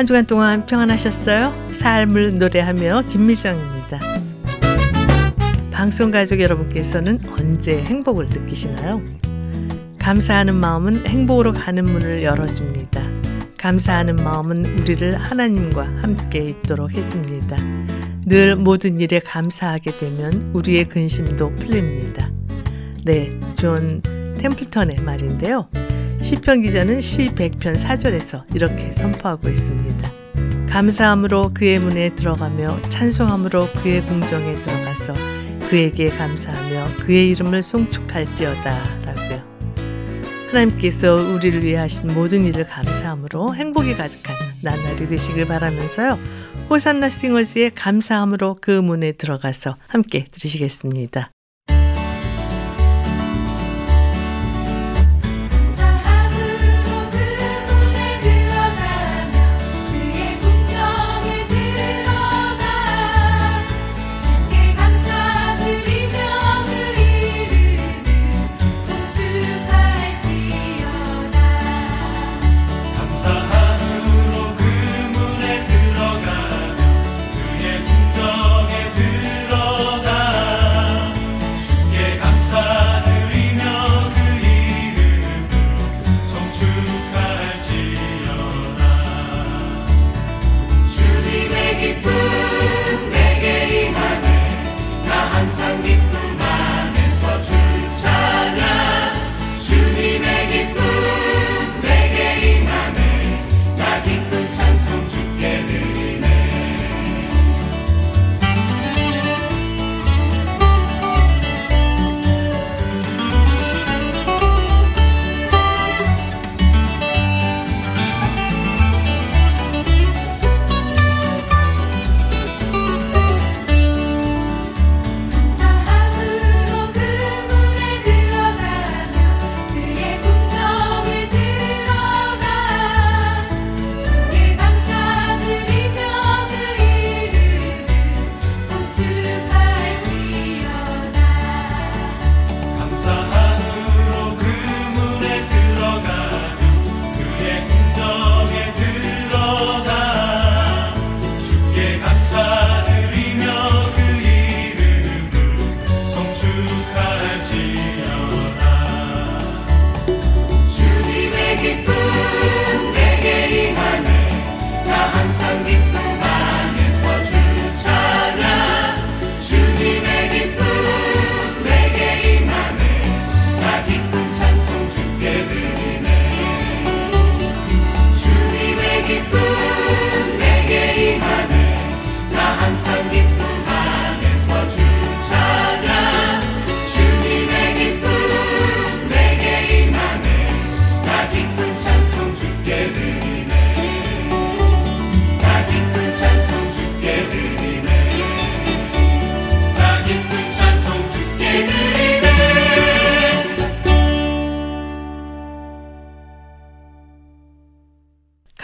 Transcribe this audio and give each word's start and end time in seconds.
한 0.00 0.06
주간 0.06 0.24
동안 0.24 0.64
평안하셨어요? 0.64 1.74
삶을 1.74 2.38
노래하며 2.38 3.02
김미정입니다. 3.10 4.00
방송 5.70 6.10
가족 6.10 6.40
여러분께서는 6.40 7.18
언제 7.32 7.82
행복을 7.82 8.30
느끼시나요? 8.30 9.02
감사하는 9.98 10.54
마음은 10.56 11.06
행복으로 11.06 11.52
가는 11.52 11.84
문을 11.84 12.22
열어줍니다. 12.22 13.02
감사하는 13.58 14.16
마음은 14.16 14.64
우리를 14.64 15.18
하나님과 15.18 15.82
함께 16.00 16.46
있도록 16.46 16.94
해줍니다. 16.94 17.58
늘 18.24 18.56
모든 18.56 18.98
일에 19.00 19.18
감사하게 19.18 19.90
되면 19.90 20.50
우리의 20.54 20.88
근심도 20.88 21.54
풀립니다. 21.56 22.30
네, 23.04 23.38
존 23.54 24.00
템플턴의 24.38 25.04
말인데요. 25.04 25.68
시편 26.20 26.62
기자는 26.62 27.00
시 27.00 27.26
100편 27.26 27.76
4절에서 27.76 28.54
이렇게 28.54 28.92
선포하고 28.92 29.48
있습니다. 29.48 30.12
감사함으로 30.68 31.50
그의 31.52 31.80
문에 31.80 32.14
들어가며 32.14 32.78
찬송함으로 32.82 33.68
그의 33.82 34.02
궁정에 34.02 34.60
들어가서 34.60 35.14
그에게 35.68 36.08
감사하며 36.10 36.96
그의 37.00 37.30
이름을 37.30 37.62
송축할지어다 37.62 39.00
라고요. 39.04 39.50
하나님께서 40.48 41.14
우리를 41.14 41.64
위해 41.64 41.76
하신 41.76 42.14
모든 42.14 42.44
일을 42.44 42.66
감사함으로 42.66 43.54
행복이 43.54 43.94
가득한 43.94 44.36
나날이 44.62 45.08
되시길 45.08 45.46
바라면서요. 45.46 46.18
호산나 46.68 47.08
싱어즈의 47.08 47.70
감사함으로 47.74 48.56
그 48.60 48.70
문에 48.70 49.12
들어가서 49.12 49.76
함께 49.88 50.24
들으시겠습니다. 50.30 51.32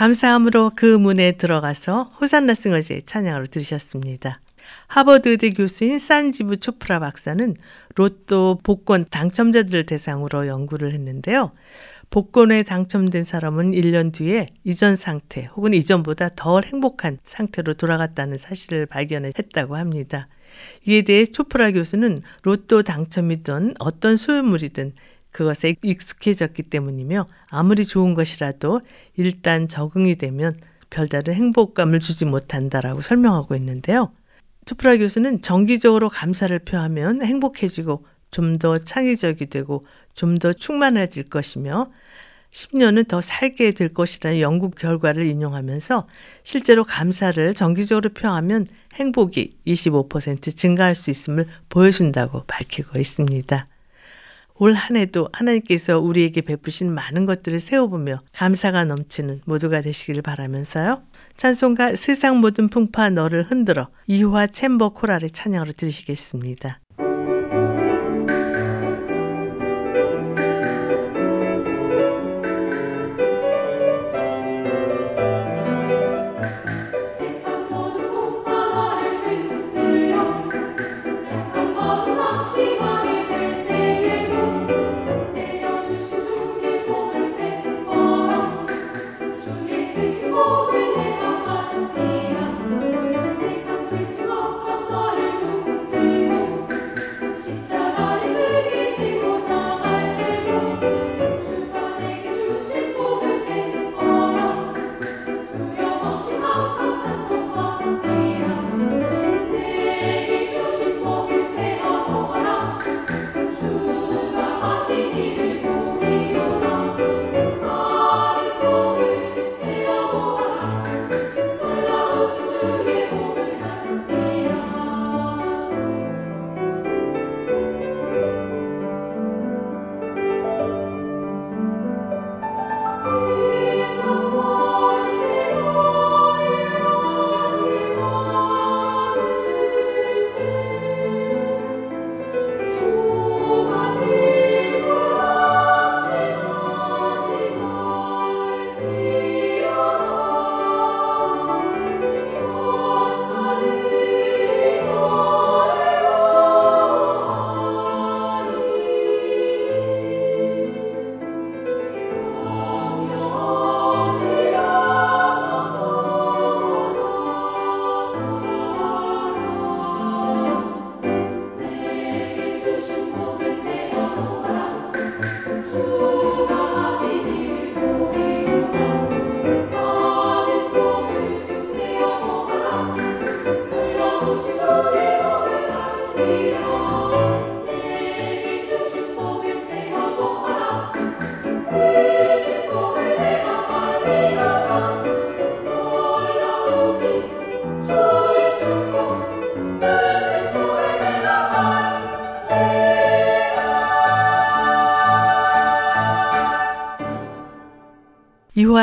감사함으로 0.07 0.71
그 0.77 0.87
문에 0.87 1.33
들어가서 1.33 2.13
호산나 2.21 2.55
싱어즈의 2.55 3.03
찬양으로 3.03 3.47
들으셨습니다. 3.47 4.41
하버드 4.87 5.29
의대 5.29 5.51
교수인 5.51 5.99
산지부 5.99 6.59
초프라 6.59 7.01
박사는 7.01 7.57
로또 7.97 8.61
복권 8.63 9.05
당첨자들을 9.05 9.85
대상으로 9.85 10.47
연구를 10.47 10.93
했는데요. 10.93 11.51
복권에 12.11 12.63
당첨된 12.63 13.25
사람은 13.25 13.73
1년 13.73 14.13
뒤에 14.13 14.47
이전 14.63 14.95
상태 14.95 15.51
혹은 15.57 15.75
이전보다 15.75 16.29
더 16.37 16.61
행복한 16.61 17.19
상태로 17.25 17.75
돌아갔다는 17.75 18.39
사실을 18.39 18.87
발견했다고 18.87 19.75
합니다. 19.75 20.29
이에 20.87 21.03
대해 21.03 21.27
초프라 21.27 21.73
교수는 21.73 22.19
로또 22.43 22.83
당첨이든 22.83 23.75
어떤 23.81 24.17
소유물이든 24.17 24.93
그것에 25.37 25.77
익숙해졌기 25.83 26.63
때문이며 26.63 27.27
아무리 27.51 27.85
좋은 27.85 28.15
것이라도 28.15 28.81
일단 29.19 29.69
적응이 29.69 30.15
되면 30.17 30.59
별다른 30.89 31.35
행복감을 31.35 32.01
주지 32.01 32.25
못한다라고 32.25 33.03
설명하고 33.03 33.55
있는데요. 33.57 34.13
투프라 34.65 34.97
교수는 34.97 35.43
정기적으로 35.43 36.09
감사를 36.09 36.59
표하면 36.61 37.23
행복해지고 37.23 38.07
좀 38.31 38.59
더 38.59 38.79
창의적이 38.79 39.47
되고 39.47 39.85
좀 40.15 40.39
더 40.39 40.55
충만해질 40.55 41.25
것이며 41.25 41.91
10년은 42.51 43.07
더 43.07 43.21
살게 43.21 43.73
될 43.73 43.93
것이라는 43.93 44.41
연구 44.41 44.71
결과를 44.71 45.27
인용하면서 45.27 46.07
실제로 46.45 46.83
감사를 46.83 47.53
정기적으로 47.53 48.09
표하면 48.15 48.67
행복이 48.95 49.59
25% 49.67 50.57
증가할 50.57 50.95
수 50.95 51.11
있음을 51.11 51.47
보여준다고 51.69 52.45
밝히고 52.47 52.99
있습니다. 52.99 53.69
올 54.59 54.75
한 54.75 54.97
해도 54.97 55.29
하나님께서 55.33 55.99
우리에게 55.99 56.43
베푸신 56.43 56.93
많은 56.93 57.27
것들을 57.27 57.59
세워보며 57.59 58.23
감사가 58.33 58.85
넘치는 58.85 59.43
모두가 59.45 59.81
되시기를 59.81 60.23
바라면서요. 60.23 61.03
찬송가 61.37 61.95
세상 61.95 62.41
모든 62.41 62.69
풍파 62.69 63.11
너를 63.11 63.45
흔들어 63.51 63.89
이화 64.07 64.47
챔버 64.47 64.91
코랄의 64.91 65.31
찬양으로 65.31 65.73
들으시겠습니다. 65.73 66.81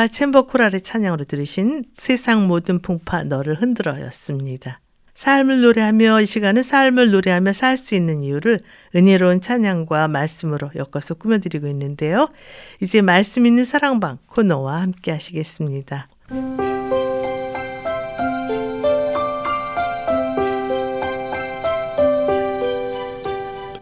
챔버 0.06 0.46
코랄의 0.46 0.80
찬양으로 0.82 1.24
들으신 1.24 1.84
세상 1.92 2.46
모든 2.46 2.80
풍파 2.80 3.24
너를 3.24 3.60
흔들어였습니다. 3.60 4.80
삶을 5.14 5.62
노래하며 5.62 6.22
이 6.22 6.26
시간은 6.26 6.62
삶을 6.62 7.12
노래하며 7.12 7.52
살 7.52 7.76
수 7.76 7.94
있는 7.94 8.22
이유를 8.22 8.60
은혜로운 8.96 9.40
찬양과 9.40 10.08
말씀으로 10.08 10.70
엮어서 10.74 11.14
꾸며드리고 11.14 11.68
있는데요. 11.68 12.28
이제 12.80 13.00
말씀 13.00 13.46
있는 13.46 13.64
사랑방 13.64 14.18
코너와 14.26 14.80
함께 14.80 15.12
하시겠습니다. 15.12 16.08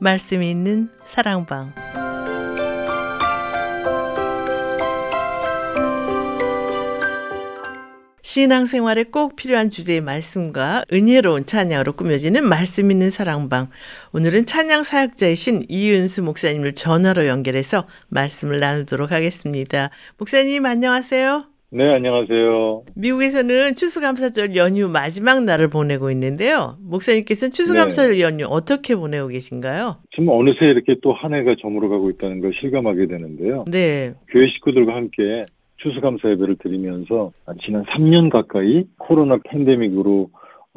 말씀 0.00 0.42
있는 0.42 0.90
사랑방 1.04 1.72
신앙생활에 8.32 9.04
꼭 9.12 9.36
필요한 9.36 9.68
주제의 9.68 10.00
말씀과 10.00 10.86
은혜로운 10.90 11.44
찬양으로 11.44 11.92
꾸며지는 11.92 12.48
말씀 12.48 12.90
있는 12.90 13.10
사랑방. 13.10 13.66
오늘은 14.14 14.46
찬양 14.46 14.84
사역자이신 14.84 15.66
이은수 15.68 16.22
목사님을 16.22 16.72
전화로 16.72 17.26
연결해서 17.26 17.86
말씀을 18.08 18.58
나누도록 18.58 19.12
하겠습니다. 19.12 19.90
목사님 20.16 20.64
안녕하세요. 20.64 21.44
네, 21.72 21.84
안녕하세요. 21.94 22.84
미국에서는 22.96 23.74
추수감사절 23.74 24.56
연휴 24.56 24.88
마지막 24.88 25.44
날을 25.44 25.68
보내고 25.68 26.10
있는데요. 26.12 26.78
목사님께서는 26.80 27.52
추수감사절 27.52 28.12
네. 28.12 28.20
연휴 28.20 28.46
어떻게 28.46 28.96
보내고 28.96 29.28
계신가요? 29.28 29.98
지금 30.14 30.30
어느새 30.30 30.64
이렇게 30.64 30.94
또 31.02 31.12
한 31.12 31.34
해가 31.34 31.56
저물어가고 31.60 32.08
있다는 32.08 32.40
걸 32.40 32.52
실감하게 32.58 33.08
되는데요. 33.08 33.66
네. 33.70 34.14
교회 34.30 34.46
식구들과 34.48 34.94
함께 34.94 35.44
추수감사 35.82 36.30
예배를 36.30 36.56
드리면서 36.56 37.32
지난 37.64 37.84
3년 37.84 38.30
가까이 38.30 38.84
코로나 38.98 39.38
팬데믹으로 39.44 40.30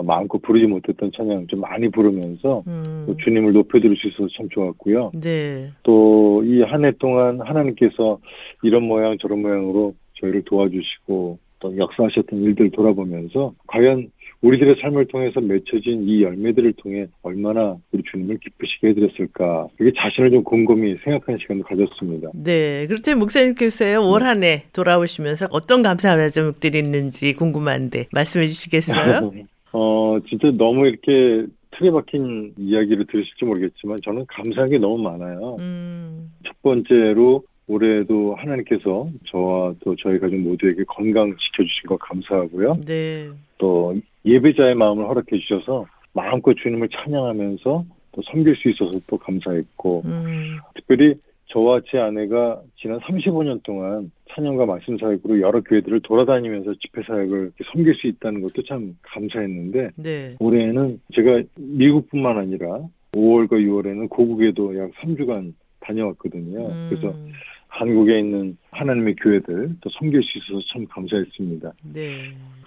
마음껏 0.04 0.42
부르지 0.42 0.66
못했던 0.66 1.10
찬양 1.16 1.48
좀 1.48 1.62
많이 1.62 1.90
부르면서 1.90 2.63
음. 2.68 3.16
주님을 3.24 3.54
높여드릴 3.54 3.96
수 3.96 4.07
있어서 4.10 4.28
참 4.36 4.50
좋았고요. 4.50 5.12
네. 5.22 5.69
또 5.84 6.44
이 6.44 6.62
한 6.63 6.84
해 6.84 6.92
동안 7.00 7.40
하나님께서 7.42 8.19
이런 8.62 8.84
모양 8.84 9.18
저런 9.19 9.42
모양으로 9.42 9.94
저희를 10.19 10.44
도와주시고 10.44 11.40
또 11.60 11.78
역사하셨던 11.78 12.42
일들을 12.44 12.72
돌아보면서 12.72 13.54
과연 13.68 14.12
우리들의 14.42 14.76
삶을 14.82 15.08
통해서 15.08 15.40
맺혀진 15.42 16.08
이 16.08 16.24
열매들을 16.24 16.74
통해 16.74 17.08
얼마나 17.24 17.76
우리 17.92 18.04
주님을 18.04 18.38
기쁘시게 18.40 18.90
해드렸을까 18.90 19.68
이게 19.80 19.92
자신을 19.98 20.32
좀 20.32 20.44
곰곰이 20.44 20.98
생각하는 21.04 21.38
시간을 21.39 21.63
가졌습니다. 21.63 22.30
네, 22.34 22.86
그렇다면 22.88 23.20
목사님께서요 23.20 24.01
올 24.01 24.24
한해 24.24 24.65
돌아오시면서 24.74 25.48
어떤 25.51 25.82
감사의 25.82 26.32
제목들이 26.32 26.80
있는지 26.80 27.34
궁금한데 27.34 28.08
말씀해 28.12 28.48
주시겠어요? 28.48 29.32
어 29.74 30.18
진짜 30.30 30.51
너무 30.51 30.88
이렇게 30.88 31.46
틀에 31.77 31.92
박힌 31.92 32.54
이야기를 32.58 33.06
들으실지 33.08 33.46
모르겠지만 33.46 33.98
저는 34.04 34.25
감사한 34.27 34.70
게 34.70 34.77
너무 34.77 34.98
많아요. 34.98 35.58
음. 35.60 36.32
첫 36.46 36.62
번째로 36.62 37.44
올해도 37.67 38.36
하나님께서 38.36 39.10
저와 39.25 39.74
또 39.84 39.95
저희 39.95 40.19
가족 40.19 40.38
모두에게 40.38 40.84
건강 40.88 41.36
지켜주신 41.36 41.88
것 41.88 41.98
감사하고요. 42.00 42.81
네. 42.86 43.29
또 43.57 43.95
예배자의 44.25 44.75
마음을 44.75 45.07
허락해 45.07 45.39
주셔서 45.39 45.86
마음껏 46.13 46.53
주님을 46.53 46.89
찬양하면서 46.89 47.86
또 48.12 48.22
섬길 48.31 48.55
수 48.55 48.69
있어서 48.69 49.00
또 49.07 49.17
감사했고 49.17 50.03
음. 50.05 50.57
특별히 50.75 51.15
저와 51.48 51.81
제 51.89 51.98
아내가 51.98 52.62
지난 52.77 53.00
35년 53.00 53.62
동안 53.63 54.12
찬양과 54.34 54.65
말씀 54.65 54.98
사역으로 54.98 55.41
여러 55.41 55.62
교회들을 55.62 56.01
돌아다니면서 56.01 56.74
집회 56.81 57.01
사역을 57.03 57.51
섬길 57.72 57.95
수 57.95 58.07
있다는 58.07 58.41
것도 58.41 58.63
참 58.63 58.98
감사했는데 59.01 59.91
네. 59.95 60.36
올해는 60.39 61.00
제가 61.13 61.43
미국뿐만 61.55 62.38
아니라 62.38 62.81
5월과 63.13 63.51
6월에는 63.51 64.10
고국에도 64.10 64.77
약 64.77 64.91
3주간 65.01 65.53
다녀왔거든요. 65.79 66.67
음. 66.67 66.88
그래서 66.89 67.15
한국에 67.79 68.20
있는 68.20 68.58
하나님의 68.72 69.15
교회들 69.15 69.75
또 69.82 69.89
섬길 69.89 70.22
수 70.24 70.38
있어서 70.38 70.65
참 70.72 70.86
감사했습니다. 70.88 71.74
네. 71.94 72.10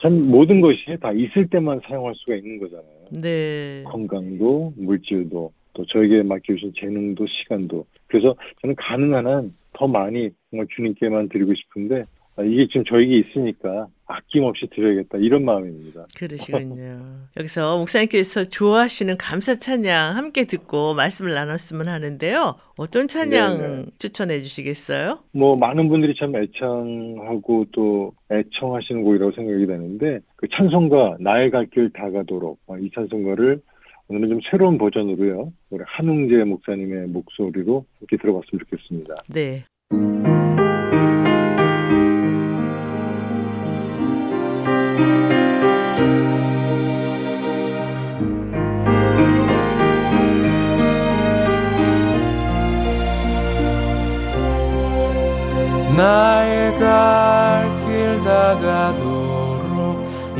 참 0.03 0.23
모든 0.31 0.61
것이 0.61 0.85
다 1.01 1.13
있을 1.13 1.49
때만 1.49 1.81
사용할 1.85 2.15
수가 2.17 2.37
있는 2.37 2.59
거잖아요. 2.59 3.09
네. 3.23 3.83
건강도 3.87 4.73
물질도 4.77 5.53
또 5.73 5.87
저에게 5.87 6.23
맡겨주신 6.23 6.73
재능도 6.79 7.27
시간도 7.27 7.87
그래서 8.07 8.35
저는 8.61 8.75
가능한 8.77 9.27
한 9.27 9.59
더 9.79 9.87
많이 9.87 10.31
정말 10.51 10.67
주님께만 10.75 11.29
드리고 11.29 11.55
싶은데 11.55 12.03
아, 12.03 12.18
이게 12.45 12.67
지금 12.69 12.85
저에게 12.85 13.19
있으니까 13.19 13.89
아낌없이 14.07 14.67
드려야겠다 14.75 15.19
이런 15.19 15.45
마음입니다. 15.45 16.07
그러시군요. 16.17 16.99
여기서 17.37 17.77
목사님께서 17.79 18.45
좋아하시는 18.45 19.17
감사 19.19 19.55
찬양 19.55 20.17
함께 20.17 20.45
듣고 20.45 20.95
말씀을 20.95 21.35
나눴으면 21.35 21.89
하는데요. 21.89 22.55
어떤 22.79 23.07
찬양 23.09 23.59
네네. 23.59 23.85
추천해 23.99 24.39
주시겠어요? 24.41 25.19
뭐 25.33 25.57
많은 25.57 25.89
분들이 25.89 26.15
참 26.19 26.35
애창하고 26.37 27.67
또 27.73 28.13
애청하시는 28.31 29.03
곡이라고 29.03 29.33
생각이 29.33 29.67
되는데 29.67 30.21
그 30.37 30.47
찬송가 30.53 31.17
나의 31.21 31.51
갈 31.51 31.67
길 31.69 31.91
다가도록 31.93 32.59
어, 32.67 32.79
이 32.79 32.91
찬송가를 32.95 33.61
오늘은 34.09 34.29
좀 34.31 34.41
새로운 34.51 34.79
버전으로요. 34.79 35.53
우리 35.69 35.85
한웅재 35.87 36.45
목사님의 36.45 37.09
목소리로 37.09 37.85
이렇게 38.01 38.17
들어봤으면 38.17 38.61
좋겠습니다. 38.65 39.15
네. 39.29 39.65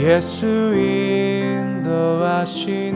예수 0.09 0.47
인도하시니 1.85 2.89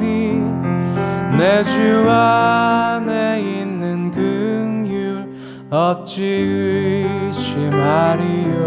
내 1.37 1.63
주 1.63 2.09
안에 2.09 3.41
있는 3.41 4.11
긍휼 4.11 5.27
어찌 5.71 6.25
의심하리요? 7.35 8.63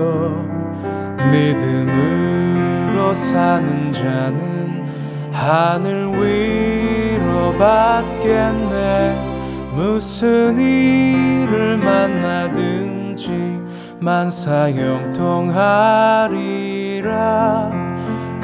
믿음으로 1.32 3.14
사는 3.16 3.92
자는 3.92 4.86
하늘 5.32 6.10
위로 6.14 7.54
받겠네. 7.58 9.34
무슨 9.76 10.58
일을 10.60 11.78
만나든지 11.78 13.60
만사 14.00 14.70
형통하리라 14.72 15.86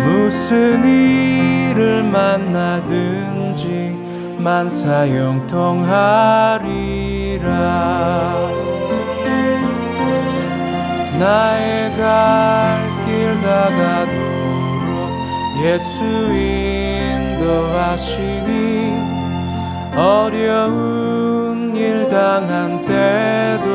무슨 0.04 0.84
일을 0.84 2.04
만나든지 2.04 3.98
만사형통하리라. 4.38 5.22
나의 11.20 11.98
갈 11.98 12.92
길 13.12 13.42
다가도록 13.42 15.12
예수 15.64 16.04
인도하시니 17.54 18.50
어려운 19.98 21.76
일 21.76 22.08
당한 22.08 22.86
때도 22.86 23.68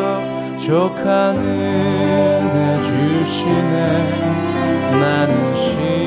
족한 0.56 1.38
은혜 1.38 2.80
주시네. 2.80 3.76
나는 5.00 5.54
심 5.54 6.06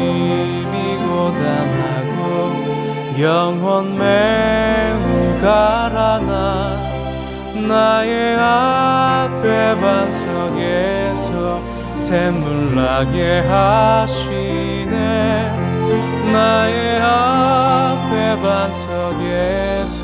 영혼 3.22 3.98
매우 3.98 5.40
가라나 5.42 6.78
나의 7.68 8.38
앞에 8.38 9.76
반석에서 9.82 11.62
샘물 11.98 12.76
나게 12.76 13.40
하시네. 13.42 14.90
나의 16.32 17.02
앞에 17.02 18.42
반석에서 18.42 19.98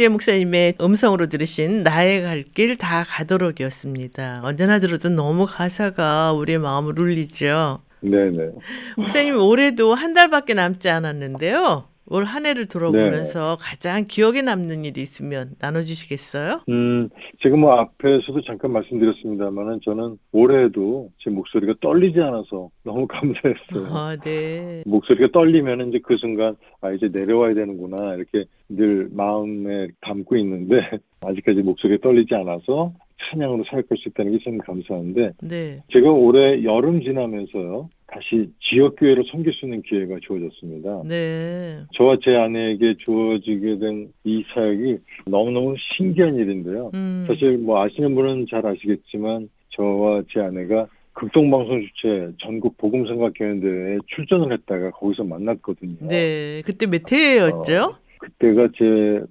한웅재 0.00 0.08
목사님의 0.08 0.74
음성으로 0.80 1.26
들으신 1.28 1.82
나의 1.82 2.22
갈 2.22 2.44
길 2.54 2.76
다 2.76 3.04
가도록이었습니다. 3.04 4.40
언제나 4.42 4.78
들어도 4.78 5.10
너무 5.10 5.46
가사가 5.46 6.32
우리의 6.32 6.58
마음을 6.58 6.98
울리죠. 6.98 7.80
네네. 8.00 8.50
목사님 8.96 9.36
올해도 9.38 9.92
한 9.94 10.14
달밖에 10.14 10.54
남지 10.54 10.88
않았는데요. 10.88 11.84
올 12.10 12.24
한 12.24 12.44
해를 12.44 12.66
돌아보면서 12.66 13.56
네. 13.58 13.64
가장 13.64 14.04
기억에 14.06 14.42
남는 14.42 14.84
일이 14.84 15.00
있으면 15.00 15.50
나눠주시겠어요? 15.60 16.60
음, 16.68 17.08
지금 17.42 17.60
뭐 17.60 17.72
앞에서도 17.74 18.42
잠깐 18.42 18.72
말씀드렸습니다만은 18.72 19.80
저는 19.84 20.18
올해도 20.32 21.10
제 21.18 21.30
목소리가 21.30 21.74
떨리지 21.80 22.20
않아서 22.20 22.68
너무 22.84 23.06
감사했어요. 23.08 23.86
아, 23.96 24.16
네. 24.16 24.82
목소리가 24.86 25.28
떨리면 25.32 25.88
이제 25.88 26.00
그 26.02 26.16
순간 26.18 26.56
아 26.80 26.90
이제 26.92 27.08
내려와야 27.12 27.54
되는구나 27.54 28.14
이렇게 28.16 28.44
늘 28.68 29.08
마음에 29.12 29.88
담고 30.00 30.36
있는데 30.36 30.76
아직까지 31.22 31.60
목소리가 31.62 32.00
떨리지 32.02 32.34
않아서 32.34 32.92
찬양으로 33.30 33.64
살아갈 33.68 33.98
수 33.98 34.08
있다는 34.08 34.38
게참 34.38 34.58
감사한데 34.58 35.32
네. 35.42 35.82
제가 35.92 36.10
올해 36.10 36.64
여름 36.64 37.02
지나면서요 37.02 37.90
다시 38.12 38.50
지역교회로 38.60 39.22
섬길 39.30 39.52
수 39.52 39.66
있는 39.66 39.82
기회가 39.82 40.16
주어졌습니다. 40.22 41.02
네. 41.06 41.82
저와 41.94 42.16
제 42.22 42.34
아내에게 42.34 42.94
주어지게 42.98 43.78
된 43.78 44.08
이 44.24 44.44
사역이 44.52 44.98
너무너무 45.26 45.74
신기한 45.96 46.36
일인데요. 46.36 46.90
음. 46.94 47.24
사실 47.26 47.56
뭐 47.58 47.82
아시는 47.82 48.14
분은 48.14 48.46
잘 48.50 48.66
아시겠지만 48.66 49.48
저와 49.70 50.22
제 50.32 50.40
아내가 50.40 50.86
극동방송 51.14 51.80
주최 51.82 52.28
전국 52.38 52.76
복음성가교회대회에 52.76 53.98
출전을 54.06 54.52
했다가 54.52 54.90
거기서 54.90 55.24
만났거든요. 55.24 55.96
네, 56.00 56.62
그때 56.64 56.86
몇 56.86 57.10
회였죠? 57.10 57.76
어, 57.94 57.98
그때가 58.20 58.68
제 58.76 58.84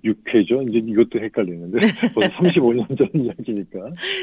6회죠. 0.03 0.67
이제 0.67 0.79
이것도 0.79 1.19
헷갈리는데 1.19 1.77
벌써 2.13 2.29
35년 2.37 2.97
전 2.97 3.07
이야기니까 3.13 3.79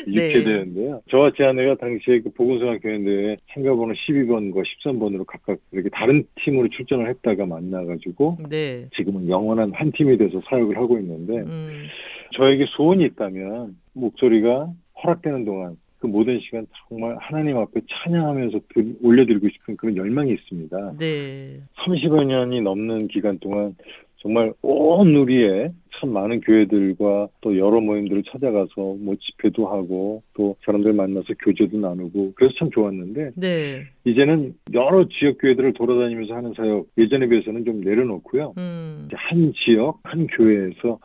6회 0.08 0.14
네. 0.14 0.32
되는데요. 0.42 1.00
저와 1.08 1.30
제 1.36 1.44
아내가 1.44 1.76
당시에 1.76 2.20
그 2.20 2.30
보건소학 2.30 2.82
교회대회 2.82 3.36
참가번호 3.52 3.94
12번과 3.94 4.64
13번으로 4.64 5.24
각각 5.24 5.58
이렇게 5.70 5.88
다른 5.90 6.24
팀으로 6.42 6.68
출전을 6.68 7.08
했다가 7.10 7.46
만나가지고 7.46 8.38
네. 8.50 8.88
지금은 8.96 9.28
영원한 9.28 9.72
한 9.72 9.92
팀이 9.92 10.18
돼서 10.18 10.40
사역을 10.50 10.76
하고 10.76 10.98
있는데 10.98 11.38
음. 11.38 11.86
저에게 12.34 12.66
소원이 12.76 13.04
있다면 13.04 13.76
목소리가 13.92 14.68
허락되는 15.04 15.44
동안 15.44 15.76
그 15.98 16.06
모든 16.06 16.38
시간 16.40 16.66
정말 16.88 17.16
하나님 17.18 17.56
앞에 17.56 17.80
찬양하면서 17.88 18.60
올려드리고 19.02 19.48
싶은 19.48 19.76
그런 19.76 19.96
열망이 19.96 20.32
있습니다. 20.32 20.94
네. 20.98 21.60
30여 21.86 22.24
년이 22.24 22.60
넘는 22.60 23.08
기간 23.08 23.38
동안 23.38 23.74
정말 24.18 24.52
온 24.62 25.12
누리에 25.12 25.70
참 25.98 26.12
많은 26.12 26.40
교회들과 26.40 27.28
또 27.40 27.56
여러 27.56 27.80
모임들을 27.80 28.24
찾아가서 28.30 28.74
뭐 28.76 29.14
집회도 29.20 29.66
하고 29.66 30.22
또 30.34 30.56
사람들 30.64 30.92
만나서 30.92 31.26
교제도 31.38 31.78
나누고 31.78 32.32
그래서 32.34 32.54
참 32.58 32.70
좋았는데 32.70 33.32
네. 33.36 33.84
이제는 34.04 34.54
여러 34.74 35.06
지역 35.08 35.38
교회들을 35.40 35.72
돌아다니면서 35.74 36.34
하는 36.34 36.52
사역 36.54 36.86
예전에 36.98 37.28
비해서는 37.28 37.64
좀 37.64 37.80
내려놓고요. 37.80 38.54
음. 38.58 39.08
한 39.12 39.52
지역 39.64 40.00
한 40.02 40.26
교회에서 40.26 40.98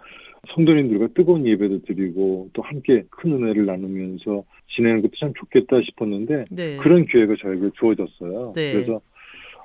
성도님들과 0.55 1.09
뜨거운 1.13 1.45
예배도 1.45 1.83
드리고 1.83 2.49
또 2.53 2.61
함께 2.61 3.03
큰 3.09 3.33
은혜를 3.33 3.65
나누면서 3.65 4.43
지내는 4.75 5.01
것도 5.01 5.11
참 5.19 5.33
좋겠다 5.37 5.81
싶었는데 5.83 6.45
네. 6.49 6.77
그런 6.77 7.05
기회가 7.05 7.35
저에게 7.41 7.69
주어졌어요. 7.79 8.53
네. 8.55 8.73
그래서 8.73 8.99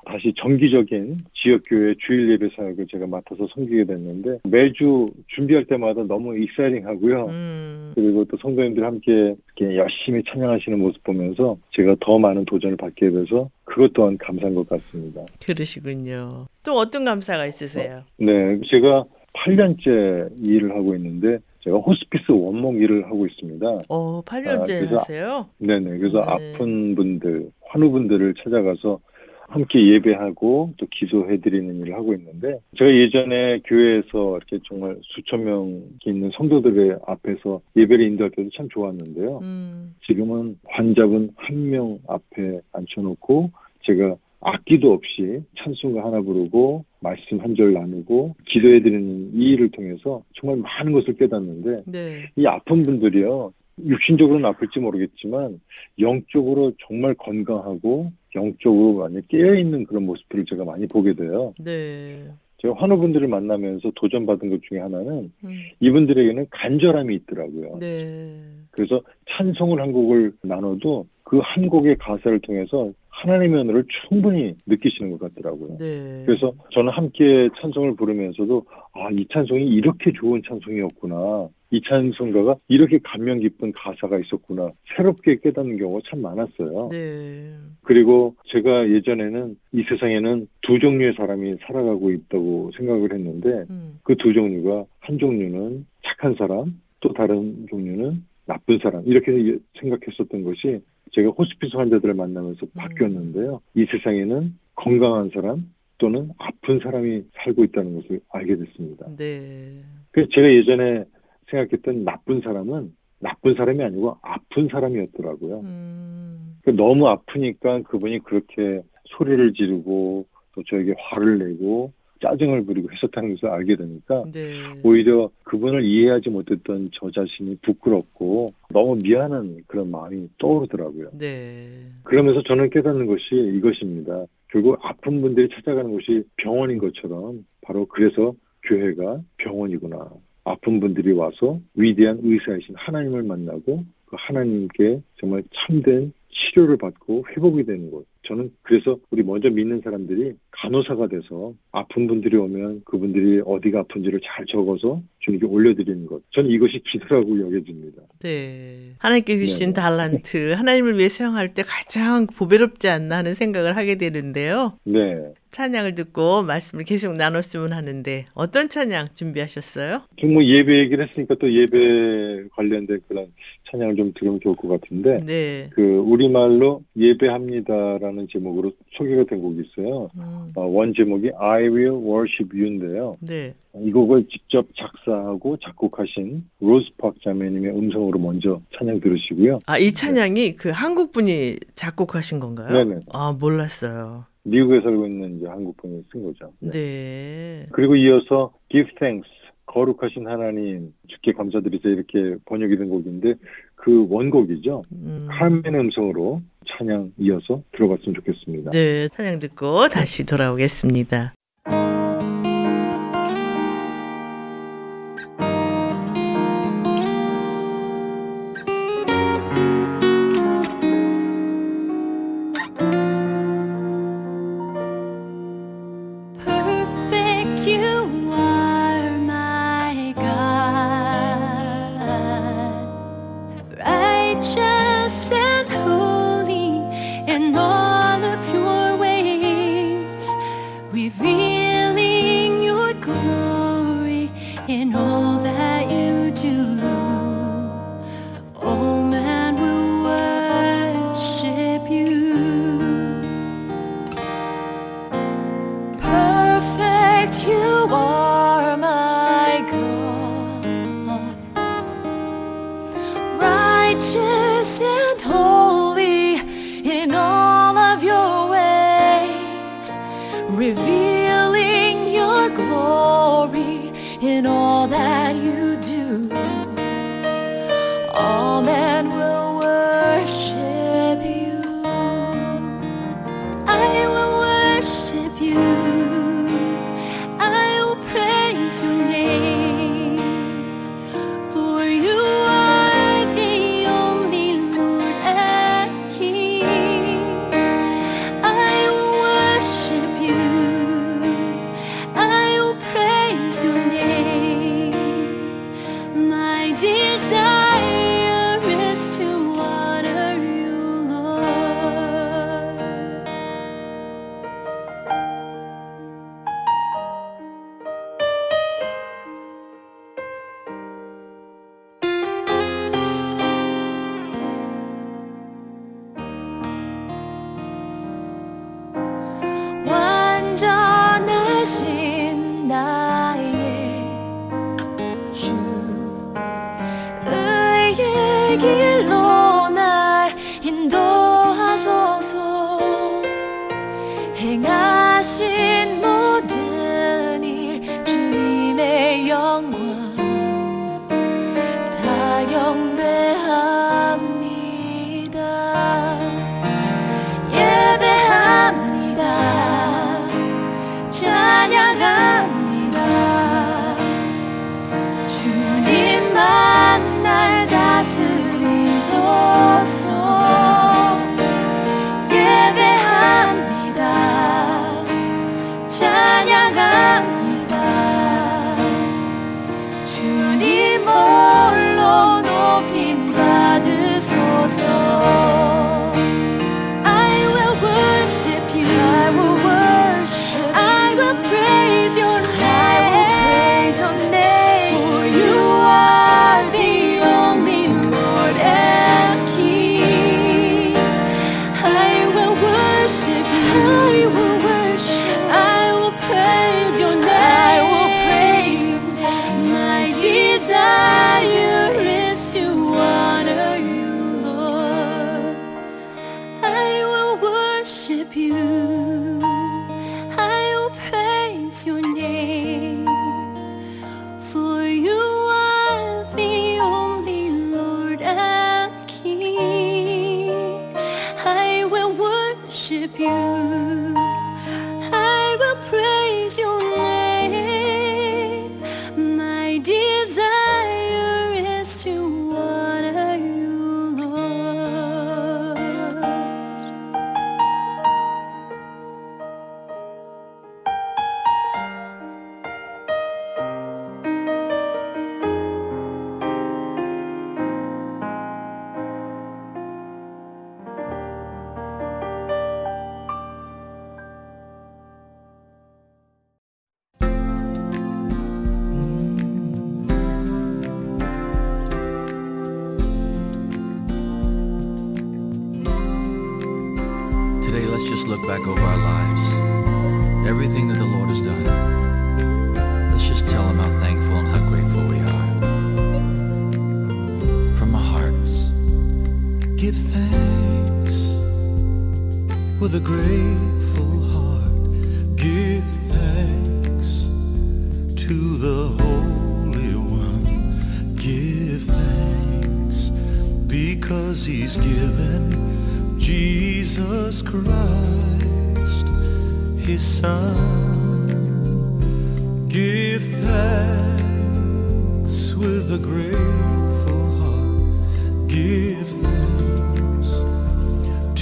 다시 0.07 0.33
정기적인 0.37 1.19
지역교회 1.35 1.95
주일 1.99 2.31
예배 2.31 2.51
사역을 2.55 2.87
제가 2.87 3.07
맡아서 3.09 3.47
섬기게 3.53 3.85
됐는데 3.85 4.39
매주 4.45 5.09
준비할 5.35 5.65
때마다 5.65 6.05
너무 6.05 6.39
익사이링하고요. 6.39 7.27
음. 7.27 7.93
그리고 7.97 8.25
또 8.25 8.37
성도님들 8.37 8.85
함께 8.85 9.35
이렇게 9.57 9.77
열심히 9.77 10.23
찬양하시는 10.31 10.79
모습 10.79 11.03
보면서 11.03 11.59
제가 11.73 11.97
더 12.01 12.19
많은 12.19 12.45
도전을 12.45 12.77
받게 12.77 13.11
돼서 13.11 13.51
그것 13.65 13.93
또한 13.95 14.17
감사한 14.17 14.55
것 14.55 14.69
같습니다. 14.69 15.23
그러시군요. 15.45 16.47
또 16.63 16.75
어떤 16.75 17.05
감사가 17.05 17.47
있으세요? 17.47 18.05
네, 18.19 18.61
제가 18.71 19.05
8년째 19.33 20.47
일을 20.47 20.71
하고 20.71 20.95
있는데 20.95 21.39
제가 21.63 21.79
호스피스 21.79 22.31
원목 22.31 22.77
일을 22.77 23.07
하고 23.07 23.27
있습니다. 23.27 23.67
어, 23.89 24.23
8년째 24.23 24.93
아, 24.93 24.99
하세요? 24.99 25.47
네네. 25.59 25.99
그래서 25.99 26.21
네. 26.21 26.53
아픈 26.53 26.95
분들, 26.95 27.51
환우분들을 27.67 28.35
찾아가서 28.45 29.01
함께 29.49 29.95
예배하고 29.95 30.75
또 30.77 30.87
기도해드리는 30.91 31.81
일을 31.81 31.95
하고 31.95 32.15
있는데 32.15 32.59
제가 32.77 32.91
예전에 32.93 33.61
교회에서 33.65 34.37
이렇게 34.39 34.59
정말 34.69 34.97
수천 35.03 35.45
명 35.45 35.83
있는 36.05 36.31
성도들의 36.37 36.99
앞에서 37.07 37.61
예배를 37.77 38.05
인도할 38.07 38.31
때도 38.33 38.51
참 38.57 38.69
좋았는데요. 38.69 39.39
음. 39.43 39.95
지금은 40.07 40.59
환자분 40.67 41.31
한 41.37 41.57
명 41.67 41.99
앞에 42.07 42.61
앉혀놓고 42.73 43.51
제가 43.85 44.17
악기도 44.41 44.93
없이 44.93 45.41
찬송가 45.59 46.05
하나 46.05 46.21
부르고 46.21 46.85
말씀 47.01 47.41
한 47.41 47.55
절 47.57 47.73
나누고 47.73 48.35
기도해드리는 48.47 49.31
이 49.35 49.51
일을 49.53 49.71
통해서 49.71 50.23
정말 50.35 50.59
많은 50.59 50.93
것을 50.93 51.17
깨닫는데 51.17 51.83
네. 51.87 52.31
이 52.37 52.47
아픈 52.47 52.83
분들이요 52.83 53.53
육신적으로는 53.85 54.45
아플지 54.47 54.79
모르겠지만 54.79 55.61
영적으로 55.99 56.73
정말 56.87 57.15
건강하고 57.15 58.13
영적으로 58.37 58.95
많이 58.95 59.27
깨어 59.29 59.55
있는 59.55 59.85
그런 59.85 60.05
모습들을 60.07 60.45
제가 60.49 60.65
많이 60.65 60.87
보게 60.87 61.15
돼요. 61.15 61.53
네. 61.59 62.29
제가 62.59 62.75
환우분들을 62.75 63.29
만나면서 63.29 63.93
도전받은 63.97 64.51
것 64.51 64.61
중에 64.63 64.79
하나는 64.79 65.33
음. 65.45 65.51
이분들에게는 65.81 66.47
간절함이 66.51 67.15
있더라고요. 67.17 67.79
네. 67.81 68.41
그래서 68.71 69.03
찬송을 69.29 69.81
한 69.81 69.93
곡을 69.93 70.33
나눠도 70.43 71.07
그 71.25 71.41
한 71.43 71.69
곡의 71.69 71.97
가사를 71.97 72.39
통해서 72.41 72.93
하나님의 73.17 73.61
은혜를 73.63 73.85
충분히 74.09 74.55
느끼시는 74.67 75.11
것 75.17 75.21
같더라고요. 75.21 75.79
네. 75.79 76.23
그래서 76.27 76.53
저는 76.73 76.93
함께 76.93 77.49
찬송을 77.61 77.97
부르면서도 77.97 78.65
아, 78.93 79.09
이 79.11 79.27
찬송이 79.33 79.65
이렇게 79.65 80.13
좋은 80.13 80.43
찬송이었구나. 80.47 81.49
이 81.71 81.81
찬송가가 81.83 82.57
이렇게 82.69 82.99
감명 83.03 83.41
깊은 83.41 83.73
가사가 83.73 84.19
있었구나. 84.19 84.71
새롭게 84.95 85.39
깨닫는 85.43 85.79
경우가 85.79 86.01
참 86.09 86.23
많았어요. 86.23 86.91
네. 86.93 87.55
그리고 87.83 88.37
제가 88.47 88.89
예전에는 88.91 89.57
이 89.73 89.83
세상에는 89.89 90.47
두 90.63 90.79
종류의 90.79 91.15
사람이 91.15 91.57
살아가고 91.67 92.11
있다고 92.11 92.71
생각을 92.77 93.13
했는데 93.13 93.65
음. 93.71 93.99
그두 94.05 94.33
종류가 94.33 94.85
한 95.01 95.19
종류는 95.19 95.87
착한 96.05 96.35
사람, 96.35 96.81
또 97.01 97.13
다른 97.13 97.67
종류는 97.71 98.23
나쁜 98.47 98.79
사람 98.79 99.03
이렇게 99.07 99.59
생각했었던 99.81 100.45
것이 100.45 100.81
제가 101.13 101.31
호스피스 101.31 101.77
환자들을 101.77 102.15
만나면서 102.15 102.67
바뀌었는데요. 102.77 103.61
이 103.75 103.87
세상에는 103.87 104.55
건강한 104.75 105.31
사람 105.33 105.71
또는 105.99 106.31
아픈 106.39 106.81
사람이 106.81 107.23
살고 107.35 107.65
있다는 107.65 108.03
것을 108.03 108.21
알게 108.31 108.57
됐습니다. 108.57 109.07
네. 109.17 109.83
그래서 110.11 110.31
제가 110.35 110.53
예전에 110.53 111.05
생각했던 111.51 112.05
나쁜 112.05 112.41
사람은 112.41 112.93
나쁜 113.19 113.55
사람이 113.55 113.83
아니고 113.83 114.19
아픈 114.23 114.69
사람이었더라고요. 114.69 115.61
음. 115.61 116.59
그 116.63 116.71
너무 116.71 117.09
아프니까 117.09 117.83
그분이 117.83 118.21
그렇게 118.25 118.83
소리를 119.17 119.55
지르고 119.55 120.27
또 120.55 120.63
저에게 120.65 120.95
화를 120.99 121.39
내고 121.39 121.93
짜증을 122.21 122.65
부리고 122.65 122.89
했었다는 122.93 123.35
것을 123.35 123.49
알게 123.49 123.77
되니까 123.77 124.25
네. 124.33 124.55
오히려 124.85 125.31
그분을 125.45 125.85
이해하지 125.85 126.31
못했던 126.31 126.91
저 126.95 127.11
자신이 127.11 127.57
부끄럽고 127.63 128.53
너무 128.71 128.97
미안한 128.97 129.63
그런 129.67 129.91
마음이 129.91 130.29
떠오르더라고요. 130.39 131.11
네. 131.19 131.69
그러면서 132.05 132.43
저는 132.43 132.71
깨닫는 132.71 133.07
것이 133.07 133.35
이것입니다. 133.57 134.25
결국 134.49 134.79
아픈 134.83 135.21
분들이 135.21 135.49
찾아가는 135.55 135.91
곳이 135.91 136.25
병원인 136.37 136.79
것처럼 136.79 137.45
바로 137.63 137.87
그래서 137.87 138.35
교회가 138.65 139.21
병원이구나. 139.39 140.11
아픈 140.45 140.79
분들이 140.79 141.13
와서 141.13 141.59
위대한 141.75 142.21
의사이신 142.23 142.77
하나님을 142.77 143.25
만나고 143.25 143.85
그 144.07 144.17
하나님께 144.19 145.01
정말 145.21 145.43
참된 145.55 146.13
치료를 146.37 146.77
받고 146.77 147.25
회복이 147.31 147.65
되는 147.65 147.91
곳. 147.91 148.07
저는 148.27 148.51
그래서 148.63 148.99
우리 149.11 149.23
먼저 149.23 149.49
믿는 149.49 149.81
사람들이 149.83 150.33
간호사가 150.51 151.07
돼서 151.09 151.55
아픈 151.71 152.07
분들이 152.07 152.37
오면 152.37 152.83
그분들이 152.85 153.41
어디가 153.45 153.81
아픈지를 153.81 154.21
잘 154.25 154.45
적어서 154.47 155.01
주님께 155.21 155.47
올려드리는 155.47 156.07
것. 156.07 156.23
저는 156.33 156.51
이것이 156.51 156.83
기도라고 156.91 157.41
여겨집니다. 157.41 158.03
네. 158.21 158.95
하나님께 158.99 159.37
주신 159.37 159.69
네. 159.69 159.75
달란트, 159.75 160.53
하나님을 160.53 160.99
위해 160.99 161.09
사용할 161.09 161.55
때 161.55 161.63
가장 161.63 162.27
보배롭지 162.27 162.89
않나 162.89 163.19
하는 163.19 163.35
생각을 163.35 163.77
하게 163.77 163.97
되는데요. 163.97 164.79
네. 164.85 165.33
찬양을 165.51 165.95
듣고 165.95 166.43
말씀을 166.43 166.85
계속 166.85 167.15
나눴으면 167.15 167.73
하는데 167.73 168.27
어떤 168.35 168.69
찬양 168.69 169.09
준비하셨어요? 169.15 170.03
지금 170.17 170.35
뭐 170.35 170.45
예배 170.45 170.81
얘기를 170.81 171.09
했으니까 171.09 171.37
또 171.41 171.51
예배 171.51 172.49
관련된 172.51 173.01
그런 173.09 173.29
찬양을 173.71 173.97
좀 173.97 174.13
들으면 174.15 174.41
좋을 174.41 174.57
것 174.57 174.69
같은데 174.69 175.19
네. 175.25 175.69
그 175.73 175.83
우리말로 175.83 176.83
예배합니다라는 176.97 178.29
제목으로 178.31 178.73
소개가 178.97 179.25
된 179.25 179.41
곡이 179.43 179.63
있어요. 179.63 180.09
음, 180.17 180.53
어, 180.55 180.67
원 180.67 180.93
제목이 180.95 181.31
I 181.39 181.69
Will 181.69 181.95
Worship 181.95 182.57
You인데요. 182.57 183.17
네. 183.21 183.55
이 183.79 183.93
곡을 183.93 184.27
직접 184.31 184.67
작사하고 184.75 185.59
작곡하신 185.59 186.45
로즈 186.61 186.87
팍 186.97 187.15
자매님의 187.23 187.73
음성으로 187.73 188.19
먼저 188.19 188.61
찬양 188.79 189.01
들으시고요. 189.01 189.61
아, 189.67 189.79
이 189.79 189.93
찬양이 189.93 190.57
그 190.57 190.71
한국 190.71 191.13
분이 191.13 191.57
작곡하신 191.75 192.41
건가요? 192.41 192.73
네네. 192.73 193.01
아, 193.13 193.37
몰랐어요. 193.39 194.25
미국에 194.45 194.81
살고 194.81 195.07
있는 195.07 195.39
이제 195.39 195.47
한국 195.47 195.77
분이 195.77 196.05
쓴 196.11 196.23
거죠. 196.23 196.53
네. 196.61 196.71
네. 196.71 197.67
그리고 197.73 197.97
이어서 197.97 198.53
Give 198.71 198.91
Thanks 198.99 199.29
거룩하신 199.67 200.27
하나님 200.27 200.93
주께 201.09 201.33
감사드리자 201.33 201.89
이렇게 201.89 202.37
번역이 202.45 202.77
된 202.77 202.89
곡인데 202.89 203.35
그 203.75 204.07
원곡이죠. 204.09 204.85
음, 204.93 205.27
카멘의 205.31 205.81
음성으로 205.81 206.41
찬양 206.67 207.13
이어서 207.19 207.63
들어봤으면 207.73 208.15
좋겠습니다. 208.15 208.71
네, 208.71 209.09
찬양 209.09 209.39
듣고 209.39 209.89
다시 209.89 210.25
돌아오겠습니다. 210.25 211.35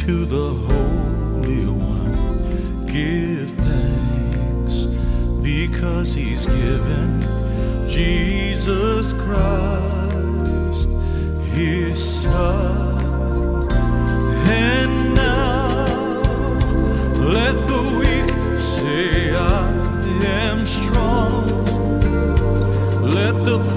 To 0.05 0.27
the 0.27 0.51
Holy 0.69 1.65
One. 1.65 2.85
Give 2.85 3.51
thanks 3.51 4.85
because 5.43 6.13
He's 6.15 6.45
given 6.45 7.23
Jesus 7.89 9.15
Christ, 9.15 10.91
His 11.55 12.23
Son. 12.23 13.73
And 14.51 15.15
now 15.15 15.87
let 17.17 17.55
the 17.67 17.83
weak 17.99 18.31
say, 18.59 19.35
I 19.35 19.71
am 20.27 20.67
strong. 20.67 21.47
Let 23.01 23.43
the 23.43 23.74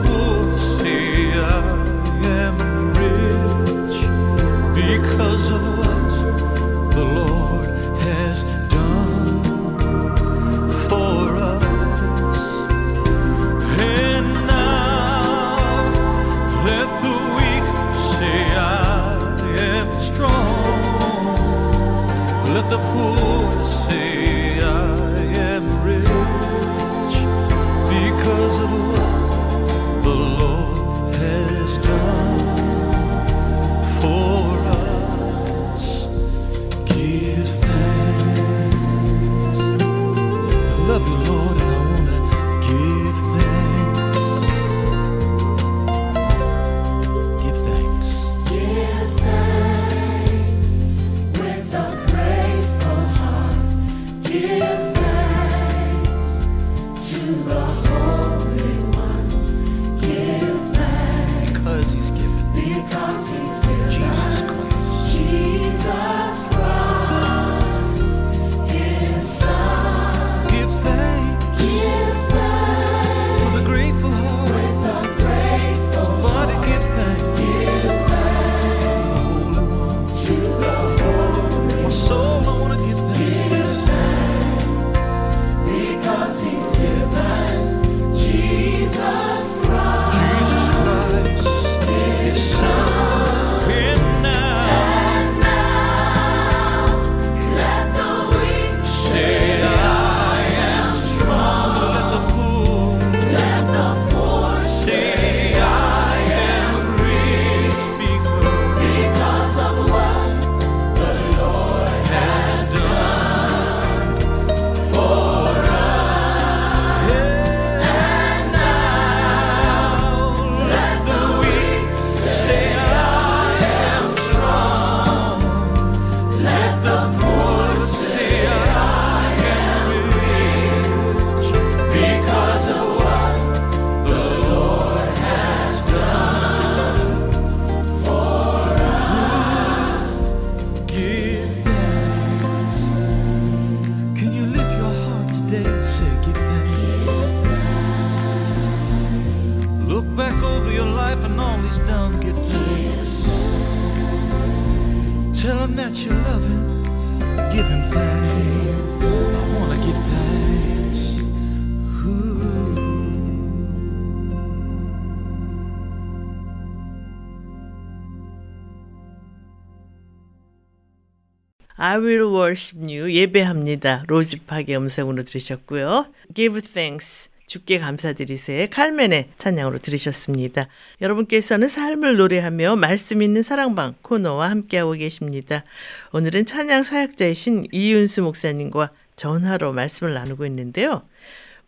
I 171.98 172.00
will 172.00 172.32
worship 172.32 172.80
you 172.88 173.12
예배합니다. 173.12 174.04
로즈팍의 174.06 174.78
음성으로 174.78 175.24
들으셨고요. 175.24 176.06
Give 176.36 176.62
thanks 176.62 177.32
주께 177.48 177.80
감사드리세 177.80 178.68
칼멘의 178.68 179.30
찬양으로 179.40 179.80
들으셨습니다. 179.80 180.68
여러분께서는 181.02 181.68
삶을 181.68 182.18
노래하며 182.18 182.76
말씀 182.76 183.24
있는 183.24 183.42
사랑방 183.42 183.96
코너와 184.04 184.52
함께하고 184.52 184.92
계십니다. 184.92 185.64
오늘은 186.12 186.46
찬양 186.46 186.84
사역자이신 186.84 187.70
이윤수 187.72 188.22
목사님과 188.22 188.92
전화로 189.16 189.74
말씀을 189.74 190.14
나누고 190.14 190.46
있는데요. 190.46 191.02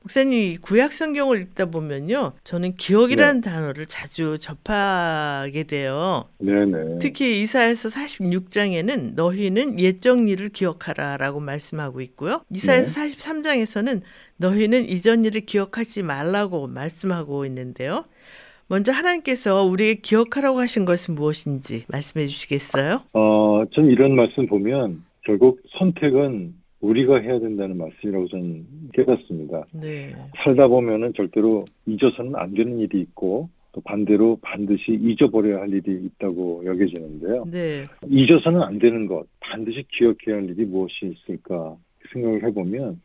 목사님 0.01 0.57
구약 0.61 0.93
성경을 0.93 1.41
읽다 1.41 1.65
보면요. 1.65 2.31
저는 2.43 2.75
기억이라는 2.75 3.41
단어를 3.41 3.85
자주 3.85 4.37
접하게 4.37 5.63
돼요. 5.63 6.25
네네. 6.39 6.99
특히 6.99 7.41
이사에서 7.41 7.89
46장에는 7.89 9.15
너희는 9.15 9.79
옛적 9.79 10.29
일을 10.29 10.49
기억하라라고 10.49 11.41
말씀하고 11.41 11.99
있고요. 12.01 12.41
이사에서 12.53 13.01
43장에서는 13.01 14.01
너희는 14.37 14.87
이전 14.87 15.25
일을 15.25 15.41
기억하지 15.41 16.03
말라고 16.03 16.67
말씀하고 16.67 17.45
있는데요. 17.45 18.05
먼저 18.67 18.91
하나님께서 18.91 19.63
우리에게 19.63 19.99
기억하라고 20.01 20.59
하신 20.59 20.85
것은 20.85 21.15
무엇인지 21.15 21.85
말씀해 21.89 22.27
주시겠어요? 22.27 23.01
어, 23.13 23.63
전 23.73 23.87
이런 23.87 24.15
말씀 24.15 24.45
보면 24.45 25.03
결국 25.25 25.59
선택은 25.77 26.53
우리가 26.81 27.19
해야 27.19 27.39
된다는 27.39 27.77
말씀이라고 27.77 28.27
저는 28.27 28.65
깨닫습니다. 28.93 29.65
네. 29.73 30.13
살다 30.43 30.67
보면은 30.67 31.13
절대로 31.13 31.65
잊어서는 31.85 32.35
안 32.35 32.53
되는 32.53 32.79
일이 32.79 33.01
있고 33.01 33.49
또 33.73 33.81
반대로 33.81 34.37
반드시 34.41 34.93
잊어버려야 34.93 35.61
할 35.61 35.73
일이 35.73 36.05
있다고 36.05 36.63
여겨지는데요. 36.65 37.45
네. 37.51 37.85
잊어서는 38.07 38.61
안 38.61 38.79
되는 38.79 39.05
것, 39.07 39.25
반드시 39.41 39.83
기억해야 39.89 40.41
할 40.41 40.49
일이 40.49 40.65
무엇이 40.65 40.93
있을까 41.13 41.75
생각을 42.13 42.43
해보면 42.45 43.01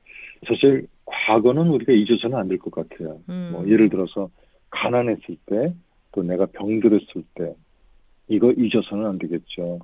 사실 0.46 0.86
과거는 1.04 1.68
우리가 1.68 1.92
잊어서는 1.92 2.36
안 2.38 2.48
될 2.48 2.58
것 2.58 2.70
같아요. 2.70 3.18
음. 3.28 3.50
뭐 3.52 3.68
예를 3.68 3.88
들어서 3.88 4.30
가난했을 4.70 5.36
때, 5.46 5.74
또 6.12 6.22
내가 6.22 6.46
병들었을 6.46 7.22
때, 7.34 7.54
이거 8.28 8.52
잊어서는 8.52 9.04
안 9.06 9.18
되겠죠. 9.18 9.80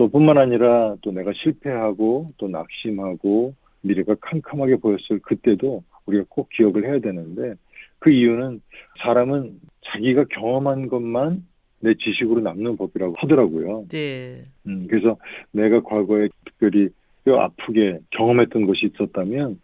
또 0.00 0.08
뿐만 0.08 0.38
아니라 0.38 0.96
또 1.02 1.12
내가 1.12 1.30
실패하고 1.34 2.32
또 2.38 2.48
낙심하고 2.48 3.52
미래가 3.82 4.14
캄캄하게 4.18 4.76
보였을 4.76 5.18
그때도 5.18 5.84
우리가 6.06 6.24
꼭 6.30 6.48
기억을 6.48 6.86
해야 6.86 6.98
되는데 7.00 7.52
그 7.98 8.10
이유는 8.10 8.62
사람은 9.02 9.60
자기가 9.92 10.24
경험한 10.30 10.88
것만 10.88 11.44
내 11.80 11.92
지식으로 11.92 12.40
남는 12.40 12.78
법이라고 12.78 13.14
하더라고요. 13.18 13.84
네. 13.90 14.42
음, 14.66 14.86
그래서 14.88 15.18
내가 15.52 15.82
과거에 15.82 16.28
특별히 16.46 16.88
뼈 17.24 17.38
아프게 17.38 17.98
경험했던 18.12 18.66
것이 18.66 18.86
있었다면 18.94 19.60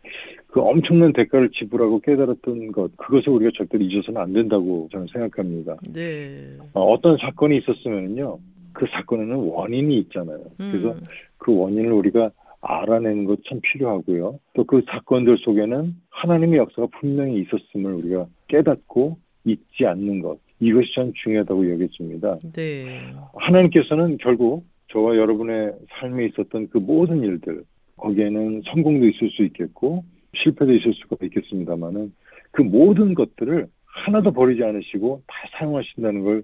그 0.49 0.61
엄청난 0.61 1.15
대가를 1.15 1.49
지불하고 1.49 2.01
깨달았던 2.01 2.73
것 2.73 2.95
그것을 2.99 3.31
우리가 3.31 3.53
절대로 3.57 3.83
잊어서는 3.83 4.21
안 4.21 4.35
된다고 4.35 4.87
저는 4.93 5.07
생각합니다. 5.11 5.77
네. 5.95 6.59
어, 6.75 6.83
어떤 6.93 7.17
사건이 7.17 7.57
있었으면요 7.57 8.39
그 8.77 8.87
사건에는 8.93 9.35
원인이 9.37 9.97
있잖아요. 10.01 10.39
그래서 10.59 10.93
음. 10.93 11.01
그 11.39 11.57
원인을 11.57 11.93
우리가 11.93 12.31
알아내는 12.61 13.25
것 13.25 13.39
참 13.49 13.61
필요하고요. 13.63 14.39
또 14.55 14.65
그 14.65 14.83
사건들 14.87 15.39
속에는 15.39 15.95
하나님의 16.11 16.59
역사가 16.59 16.89
분명히 17.01 17.41
있었음을 17.41 17.93
우리가 17.95 18.27
깨닫고 18.49 19.17
잊지 19.45 19.87
않는 19.87 20.21
것 20.21 20.39
이것이 20.61 20.89
참 20.95 21.13
중요하다고 21.23 21.71
여겨집니다. 21.73 22.39
네. 22.53 22.87
하나님께서는 23.35 24.19
결국 24.19 24.65
저와 24.93 25.17
여러분의 25.17 25.73
삶에 25.99 26.27
있었던 26.27 26.69
그 26.71 26.79
모든 26.79 27.23
일들 27.23 27.63
거기에는 27.97 28.63
성공도 28.67 29.07
있을 29.09 29.31
수 29.31 29.43
있겠고 29.45 30.05
실패도 30.35 30.73
있을 30.75 30.93
수가 30.95 31.17
있겠습니다만은 31.25 32.13
그 32.51 32.63
모든 32.63 33.15
것들을 33.15 33.67
하나도 33.85 34.33
버리지 34.33 34.63
않으시고 34.63 35.23
다 35.27 35.35
사용하신다는 35.59 36.25
걸 36.25 36.43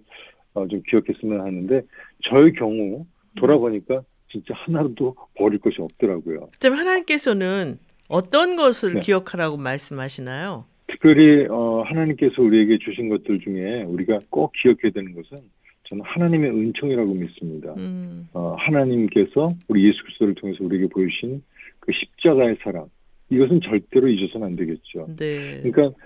어, 0.55 0.67
좀 0.69 0.83
기억했으면 0.89 1.41
하는데 1.41 1.83
저의 2.29 2.53
경우 2.53 3.07
돌아보니까 3.37 4.03
진짜 4.31 4.55
하나도 4.55 5.15
버릴 5.37 5.59
것이 5.59 5.77
없더라고요. 5.81 6.49
그럼 6.61 6.77
하나님께서는 6.77 7.79
어떤 8.09 8.57
것을 8.57 8.95
네. 8.95 9.01
기억하라고 9.01 9.57
말씀하시나요? 9.57 10.65
특별히 10.87 11.47
어, 11.49 11.83
하나님께서 11.87 12.43
우리에게 12.43 12.79
주신 12.79 13.09
것들 13.09 13.41
중에 13.41 13.83
우리가 13.85 14.19
꼭 14.31 14.53
기억해야 14.61 14.93
되는 14.93 15.15
것은 15.15 15.41
저는 15.85 16.05
하나님의 16.05 16.51
은총이라고 16.51 17.15
믿습니다. 17.15 17.75
음. 17.77 18.29
어, 18.33 18.55
하나님께서 18.59 19.49
우리 19.69 19.89
예수 19.89 20.03
그리스도를 20.03 20.35
통해서 20.35 20.65
우리에게 20.65 20.89
보여주신 20.89 21.43
그 21.81 21.93
십자가의 21.93 22.57
사랑 22.63 22.87
이것은 23.31 23.61
절대로 23.63 24.09
잊어서는 24.09 24.47
안 24.47 24.57
되겠죠. 24.57 25.07
네. 25.17 25.63
그러니까 25.63 25.97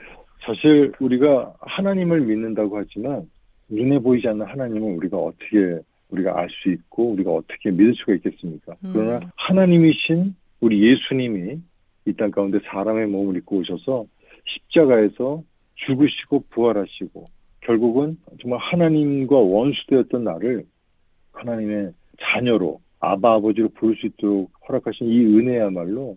사실 0.45 0.93
우리가 1.01 1.55
하나님을 1.61 2.21
믿는다고 2.21 2.79
하지만 2.79 3.29
눈에 3.69 3.99
보이지 3.99 4.29
않는 4.29 4.47
하나님은 4.47 4.97
우리가 4.97 5.17
어떻게 5.17 5.81
우리가 6.11 6.39
알 6.39 6.49
수 6.51 6.71
있고 6.71 7.11
우리가 7.13 7.33
어떻게 7.33 7.71
믿을 7.71 7.95
수가 7.97 8.15
있겠습니까? 8.15 8.77
음. 8.85 8.91
그러나 8.93 9.21
하나님이신 9.37 10.35
우리 10.61 10.83
예수님이 10.89 11.59
이 12.07 12.13
땅 12.13 12.31
가운데 12.31 12.61
사람의 12.67 13.09
몸을 13.09 13.37
입고 13.39 13.59
오셔서 13.59 14.07
십자가에서 14.47 15.43
죽으시고 15.75 16.45
부활하시고 16.51 17.27
결국은 17.63 18.17
정말 18.41 18.61
하나님과 18.61 19.37
원수되었던 19.37 20.23
나를 20.23 20.65
하나님의 21.33 21.93
자녀로 22.21 22.81
아바 23.01 23.35
아버지로 23.35 23.71
부를 23.71 23.97
수 23.97 24.07
있도록 24.07 24.51
허락하신 24.69 25.09
이 25.09 25.19
은혜야말로 25.25 26.17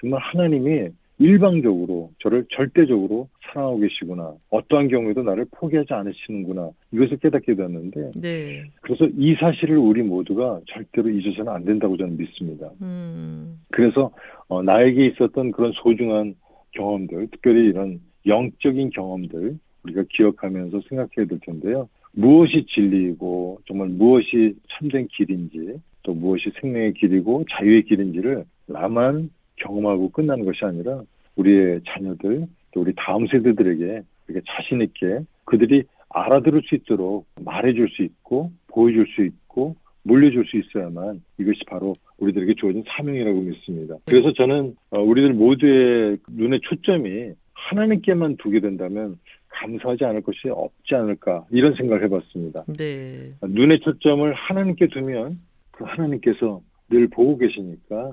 정말 0.00 0.20
하나님이 0.20 0.88
일방적으로 1.18 2.10
저를 2.20 2.46
절대적으로 2.50 3.28
사랑하고 3.42 3.78
계시구나. 3.80 4.34
어떠한 4.50 4.88
경우에도 4.88 5.22
나를 5.22 5.46
포기하지 5.50 5.92
않으시는구나. 5.92 6.70
이것을 6.92 7.18
깨닫게 7.18 7.54
되었는데 7.54 8.10
네. 8.20 8.64
그래서 8.82 9.06
이 9.16 9.34
사실을 9.34 9.78
우리 9.78 10.02
모두가 10.02 10.60
절대로 10.66 11.10
잊어서는 11.10 11.52
안 11.52 11.64
된다고 11.64 11.96
저는 11.96 12.16
믿습니다. 12.16 12.70
음. 12.82 13.60
그래서 13.70 14.12
어, 14.46 14.62
나에게 14.62 15.06
있었던 15.06 15.52
그런 15.52 15.72
소중한 15.82 16.34
경험들, 16.72 17.28
특별히 17.32 17.68
이런 17.68 18.00
영적인 18.26 18.90
경험들 18.90 19.58
우리가 19.84 20.04
기억하면서 20.10 20.82
생각해야 20.88 21.26
될 21.26 21.38
텐데요. 21.40 21.88
무엇이 22.12 22.64
진리이고 22.68 23.60
정말 23.66 23.88
무엇이 23.88 24.54
참된 24.70 25.08
길인지 25.08 25.80
또 26.02 26.14
무엇이 26.14 26.50
생명의 26.60 26.94
길이고 26.94 27.44
자유의 27.50 27.84
길인지를 27.84 28.44
나만 28.66 29.30
경험하고 29.60 30.10
끝나는 30.10 30.44
것이 30.44 30.64
아니라 30.64 31.02
우리의 31.36 31.80
자녀들 31.88 32.46
또 32.72 32.80
우리 32.80 32.92
다음 32.96 33.26
세대들에게 33.26 34.02
이렇게 34.28 34.44
자신 34.48 34.82
있게 34.82 35.20
그들이 35.44 35.84
알아들을 36.10 36.62
수 36.64 36.74
있도록 36.74 37.26
말해줄 37.40 37.88
수 37.90 38.02
있고 38.02 38.50
보여줄 38.68 39.06
수 39.14 39.24
있고 39.24 39.76
물려줄 40.02 40.46
수 40.46 40.56
있어야만 40.56 41.22
이것이 41.38 41.60
바로 41.66 41.94
우리들에게 42.18 42.54
주어진 42.54 42.82
사명이라고 42.86 43.40
믿습니다. 43.40 43.96
그래서 44.06 44.32
저는 44.32 44.74
어, 44.90 45.00
우리들 45.00 45.34
모두의 45.34 46.18
눈의 46.30 46.60
초점이 46.62 47.32
하나님께만 47.52 48.36
두게 48.36 48.60
된다면 48.60 49.18
감사하지 49.48 50.04
않을 50.04 50.22
것이 50.22 50.48
없지 50.48 50.94
않을까 50.94 51.44
이런 51.50 51.74
생각을 51.74 52.04
해봤습니다. 52.04 52.64
네. 52.78 53.32
눈의 53.42 53.80
초점을 53.80 54.32
하나님께 54.32 54.88
두면 54.88 55.40
그 55.72 55.84
하나님께서 55.84 56.60
늘 56.90 57.08
보고 57.08 57.36
계시니까 57.36 58.12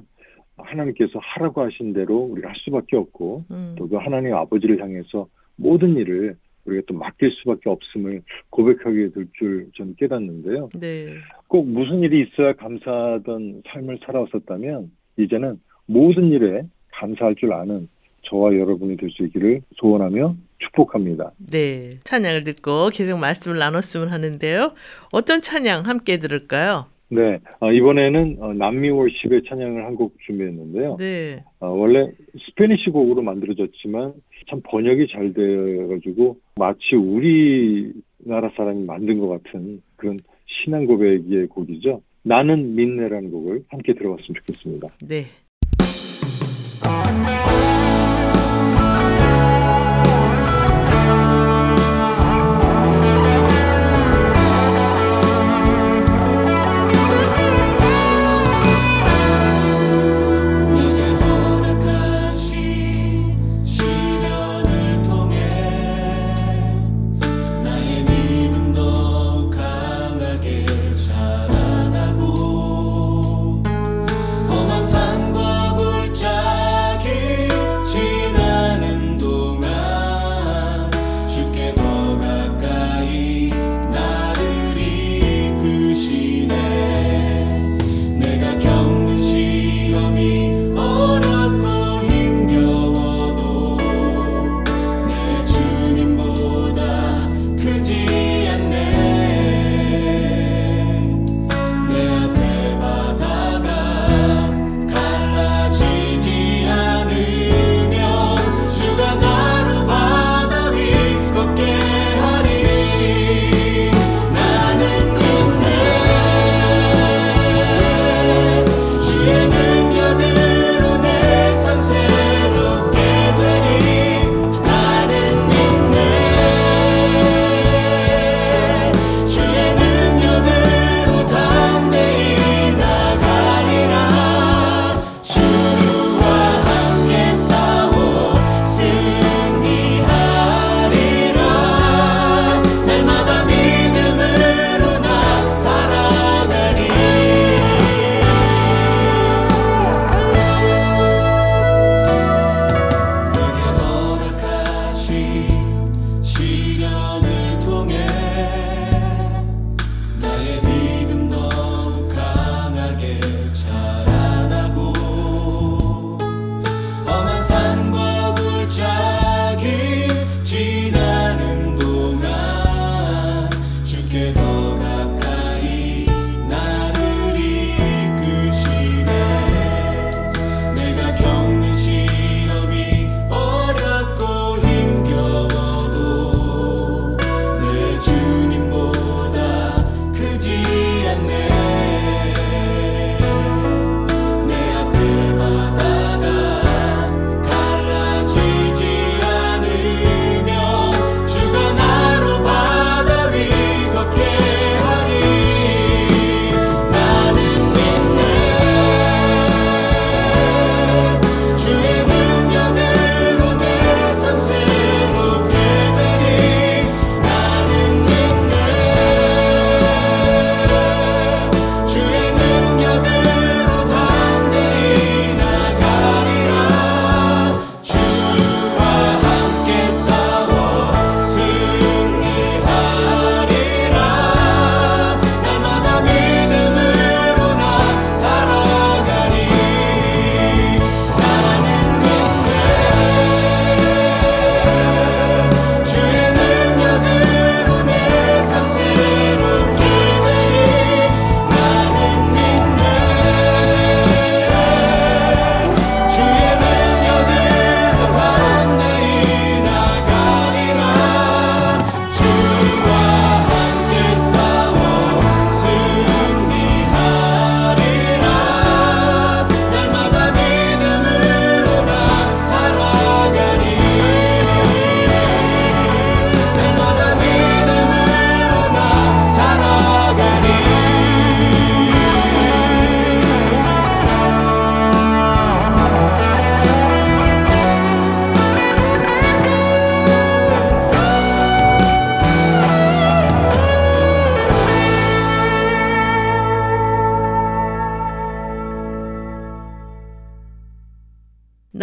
하나님께서 0.58 1.20
하라고 1.22 1.62
하신 1.62 1.94
대로 1.94 2.18
우리가 2.20 2.50
할 2.50 2.56
수밖에 2.58 2.96
없고 2.98 3.46
음. 3.52 3.76
또그 3.78 3.96
하나님 3.98 4.34
아버지를 4.36 4.82
향해서 4.82 5.28
모든 5.58 5.96
일을 5.98 6.36
우리가 6.66 6.84
또 6.88 6.94
맡길 6.96 7.32
수밖에 7.32 7.70
없음을 7.70 8.22
고백하게 8.50 9.10
될 9.12 9.28
줄 9.38 9.70
저는 9.76 9.96
깨닫는데요. 9.98 10.70
네. 10.80 11.08
꼭 11.48 11.68
무슨 11.68 12.00
일이 12.02 12.22
있어야 12.26 12.54
감사하던 12.54 13.64
삶을 13.68 14.00
살아왔었다면 14.06 14.92
이제는 15.18 15.60
모든 15.86 16.32
일에 16.32 16.64
감사할 16.94 17.36
줄 17.36 17.54
아는 17.54 17.88
저와 18.24 18.56
여러분이 18.56 18.98
될 18.98 19.10
수 19.12 19.24
있기를 19.24 19.62
소원하며 19.76 20.36
축복합니다. 20.58 21.32
네. 21.38 22.00
찬양을 22.04 22.44
듣고 22.46 22.90
계속 22.92 23.20
말씀을 23.20 23.60
나눴으면 23.60 24.10
하는데요. 24.10 24.74
어떤 25.12 25.42
찬양 25.42 25.86
함께 25.86 26.18
들을까요? 26.18 26.88
네, 27.10 27.40
어, 27.60 27.72
이번에는 27.72 28.38
어, 28.40 28.54
남미 28.54 28.90
월십의 28.90 29.44
찬양을 29.48 29.86
한 29.86 29.96
곡 29.96 30.16
준비했는데요. 30.26 30.98
네. 30.98 31.44
어, 31.60 31.68
원래 31.70 32.12
스페니시 32.50 32.90
곡으로 32.90 33.22
만들어졌지만 33.22 34.14
참 34.50 34.62
번역이 34.64 35.08
잘 35.12 35.34
돼가지고 35.34 36.38
마치 36.56 36.96
우리나라 36.96 38.50
사람이 38.58 38.84
만든 38.86 39.20
것 39.20 39.28
같은 39.28 39.82
그런 39.96 40.18
신앙 40.48 40.86
고백의 40.86 41.48
곡이죠. 41.48 42.02
나는 42.24 42.76
믿네라는 42.76 43.32
곡을 43.32 43.64
함께 43.70 43.94
들어봤으면 43.94 44.36
좋겠습니다. 44.40 44.88
네. 45.08 45.26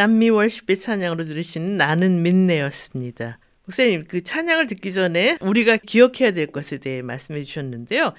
남미 0.02 0.30
월십의 0.30 0.74
찬양으로 0.78 1.22
들으시는 1.22 1.76
나는 1.76 2.22
믿네였습니다. 2.22 3.38
목사님, 3.66 4.06
그 4.08 4.20
찬양을 4.20 4.66
듣기 4.66 4.92
전에 4.92 5.36
우리가 5.40 5.76
기억해야 5.76 6.32
될 6.32 6.48
것에 6.48 6.78
대해 6.78 7.02
말씀해 7.02 7.42
주셨는데요. 7.42 8.12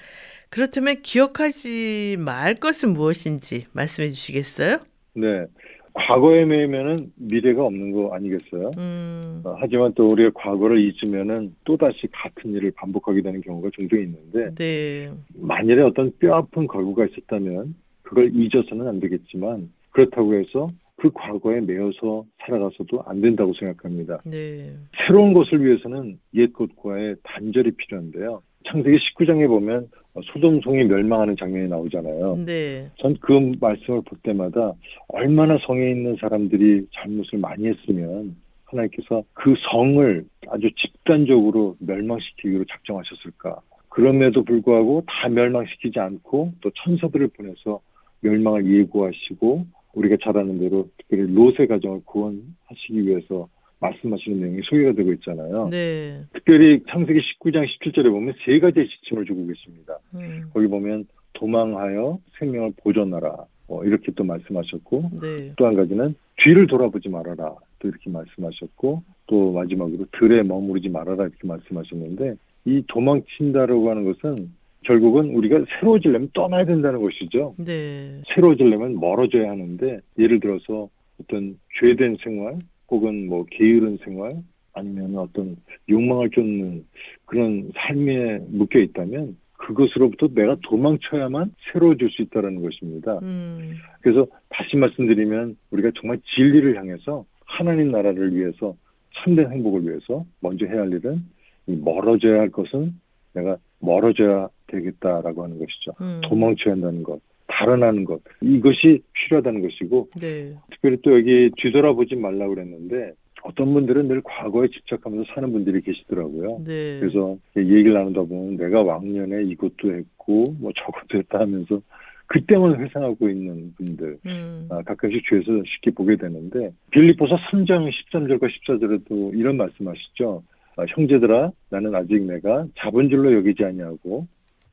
그렇다면 0.48 1.02
기억하지 1.02 2.16
말 2.18 2.54
것은 2.54 2.94
무엇인지 2.94 3.66
말씀해 3.72 4.08
주시겠어요? 4.08 4.78
네. 5.12 5.44
과거에 5.92 6.46
매이면은 6.46 7.12
미래가 7.16 7.62
없는 7.66 7.92
거 7.92 8.14
아니겠어요? 8.14 8.70
음, 8.78 9.42
어, 9.44 9.54
하지만 9.58 9.92
또 9.94 10.06
우리가 10.06 10.30
과거를 10.34 10.80
잊으면은 10.80 11.54
또다시 11.64 12.08
같은 12.12 12.54
일을 12.54 12.70
반복하게 12.70 13.20
되는 13.20 13.42
경우가 13.42 13.68
종종 13.74 14.00
있는데 14.00 14.54
네. 14.54 15.12
만일에 15.34 15.82
어떤 15.82 16.16
뼈 16.18 16.34
아픈 16.34 16.66
걸구가 16.66 17.04
있었다면 17.04 17.74
그걸 18.02 18.30
잊어서는 18.34 18.88
안 18.88 19.00
되겠지만 19.00 19.70
그렇다고 19.90 20.34
해서 20.34 20.70
그 20.96 21.10
과거에 21.12 21.60
매여서 21.60 22.24
살아가서도 22.40 23.02
안 23.06 23.20
된다고 23.20 23.52
생각합니다. 23.54 24.20
네. 24.24 24.72
새로운 25.06 25.32
것을 25.32 25.64
위해서는 25.64 26.18
옛 26.34 26.52
것과의 26.52 27.16
단절이 27.24 27.72
필요한데요. 27.72 28.42
창세기 28.66 28.96
19장에 28.96 29.46
보면 29.46 29.88
어, 30.14 30.20
소돔성이 30.32 30.84
멸망하는 30.84 31.36
장면이 31.36 31.68
나오잖아요. 31.68 32.36
네. 32.46 32.90
전 32.98 33.14
그 33.20 33.52
말씀을 33.60 34.02
볼 34.02 34.18
때마다 34.22 34.72
얼마나 35.08 35.58
성에 35.66 35.90
있는 35.90 36.16
사람들이 36.20 36.86
잘못을 36.94 37.38
많이 37.38 37.66
했으면 37.66 38.36
하나님께서 38.66 39.22
그 39.34 39.54
성을 39.70 40.24
아주 40.48 40.70
집단적으로 40.76 41.76
멸망시키기로 41.80 42.64
작정하셨을까. 42.70 43.60
그럼에도 43.88 44.42
불구하고 44.44 45.04
다 45.06 45.28
멸망시키지 45.28 45.98
않고 46.00 46.52
또 46.60 46.70
천사들을 46.84 47.28
보내서 47.28 47.80
멸망을 48.20 48.66
예고하시고 48.66 49.66
우리가 49.94 50.16
잘 50.22 50.36
아는 50.36 50.58
대로 50.58 50.88
특별히 50.98 51.32
롯의 51.32 51.68
가정을 51.68 52.00
구원하시기 52.04 53.06
위해서 53.06 53.48
말씀하시는 53.80 54.40
내용이 54.40 54.60
소개가 54.64 54.92
되고 54.92 55.12
있잖아요. 55.14 55.66
네. 55.70 56.22
특별히 56.32 56.82
창세기 56.88 57.20
19장 57.20 57.66
17절에 57.66 58.10
보면 58.10 58.34
세 58.44 58.58
가지의 58.58 58.88
지침을 58.88 59.24
주고 59.26 59.46
계십니다. 59.46 59.98
음, 60.14 60.48
거기 60.52 60.66
보면 60.66 61.06
도망하여 61.34 62.18
생명을 62.38 62.72
보존하라. 62.82 63.44
뭐 63.66 63.84
이렇게 63.84 64.12
또 64.12 64.24
말씀하셨고 64.24 65.10
네. 65.20 65.52
또한 65.56 65.74
가지는 65.74 66.14
뒤를 66.36 66.66
돌아보지 66.66 67.08
말아라. 67.08 67.54
또 67.78 67.88
이렇게 67.88 68.10
말씀하셨고 68.10 69.02
또 69.26 69.52
마지막으로 69.52 70.06
들에 70.18 70.42
머무르지 70.42 70.88
말아라 70.88 71.24
이렇게 71.24 71.46
말씀하셨는데 71.46 72.36
이 72.66 72.82
도망친다라고 72.88 73.90
하는 73.90 74.04
것은 74.04 74.50
결국은 74.84 75.30
우리가 75.34 75.64
새로워지려면 75.78 76.30
떠나야 76.34 76.64
된다는 76.64 77.00
것이죠. 77.00 77.54
네. 77.58 78.22
새로워지려면 78.34 79.00
멀어져야 79.00 79.50
하는데 79.50 80.00
예를 80.18 80.40
들어서 80.40 80.88
어떤 81.20 81.58
죄된 81.80 82.16
생활 82.22 82.58
혹은 82.88 83.26
뭐 83.26 83.44
게으른 83.50 83.98
생활 84.04 84.36
아니면 84.72 85.16
어떤 85.16 85.56
욕망을 85.88 86.30
쫓는 86.30 86.84
그런 87.26 87.70
삶에 87.74 88.40
묶여 88.48 88.78
있다면 88.80 89.36
그것으로부터 89.56 90.28
내가 90.28 90.56
도망쳐야만 90.62 91.54
새로워질 91.72 92.08
수 92.10 92.22
있다는 92.22 92.60
것입니다. 92.60 93.18
음, 93.22 93.76
그래서 94.00 94.26
다시 94.50 94.76
말씀드리면 94.76 95.56
우리가 95.70 95.90
정말 96.00 96.18
진리를 96.34 96.76
향해서 96.76 97.24
하나님 97.46 97.90
나라를 97.90 98.34
위해서 98.34 98.76
참된 99.14 99.50
행복을 99.50 99.84
위해서 99.84 100.24
먼저 100.40 100.66
해야 100.66 100.80
할 100.80 100.92
일은 100.92 101.24
이 101.66 101.76
멀어져야 101.76 102.40
할 102.40 102.50
것은 102.50 102.94
내가 103.32 103.56
멀어져야 103.84 104.48
되겠다라고 104.68 105.44
하는 105.44 105.58
것이죠. 105.58 105.92
음, 106.00 106.20
도망쳐야 106.24 106.74
한다는 106.74 107.02
것, 107.02 107.20
달아나는 107.46 108.04
것 108.04 108.20
이것이 108.40 109.02
필요하다는 109.12 109.62
것이고 109.62 110.08
네. 110.20 110.54
특별히 110.70 110.96
또 111.02 111.16
여기 111.16 111.50
뒤돌아보지 111.56 112.16
말라고 112.16 112.54
그랬는데 112.54 113.12
어떤 113.42 113.74
분들은 113.74 114.08
늘 114.08 114.22
과거에 114.22 114.68
집착하면서 114.68 115.30
사는 115.34 115.52
분들이 115.52 115.82
계시더라고요. 115.82 116.62
네. 116.64 116.98
그래서 116.98 117.36
얘기를 117.56 117.92
나누다 117.92 118.22
보면 118.22 118.56
내가 118.56 118.82
왕년에 118.82 119.44
이것도 119.44 119.92
했고 119.94 120.54
뭐 120.58 120.72
저것도 120.74 121.18
했다 121.18 121.40
하면서 121.40 121.80
그때만 122.26 122.80
회상하고 122.80 123.28
있는 123.28 123.74
분들 123.76 124.18
음, 124.24 124.66
아, 124.70 124.80
가끔씩 124.82 125.24
주에서 125.28 125.62
쉽게 125.66 125.90
보게 125.90 126.16
되는데 126.16 126.72
빌립보서 126.90 127.36
3장 127.36 127.90
13절과 127.90 128.50
14절에도 128.50 129.38
이런 129.38 129.58
말씀하시죠. 129.58 130.42
아, 130.76 130.84
형제들아 130.88 131.52
나는 131.70 131.94
아직 131.94 132.22
내가 132.22 132.66
잡은 132.78 133.08
줄로 133.08 133.32
여기지 133.32 133.64
아니하고 133.64 134.26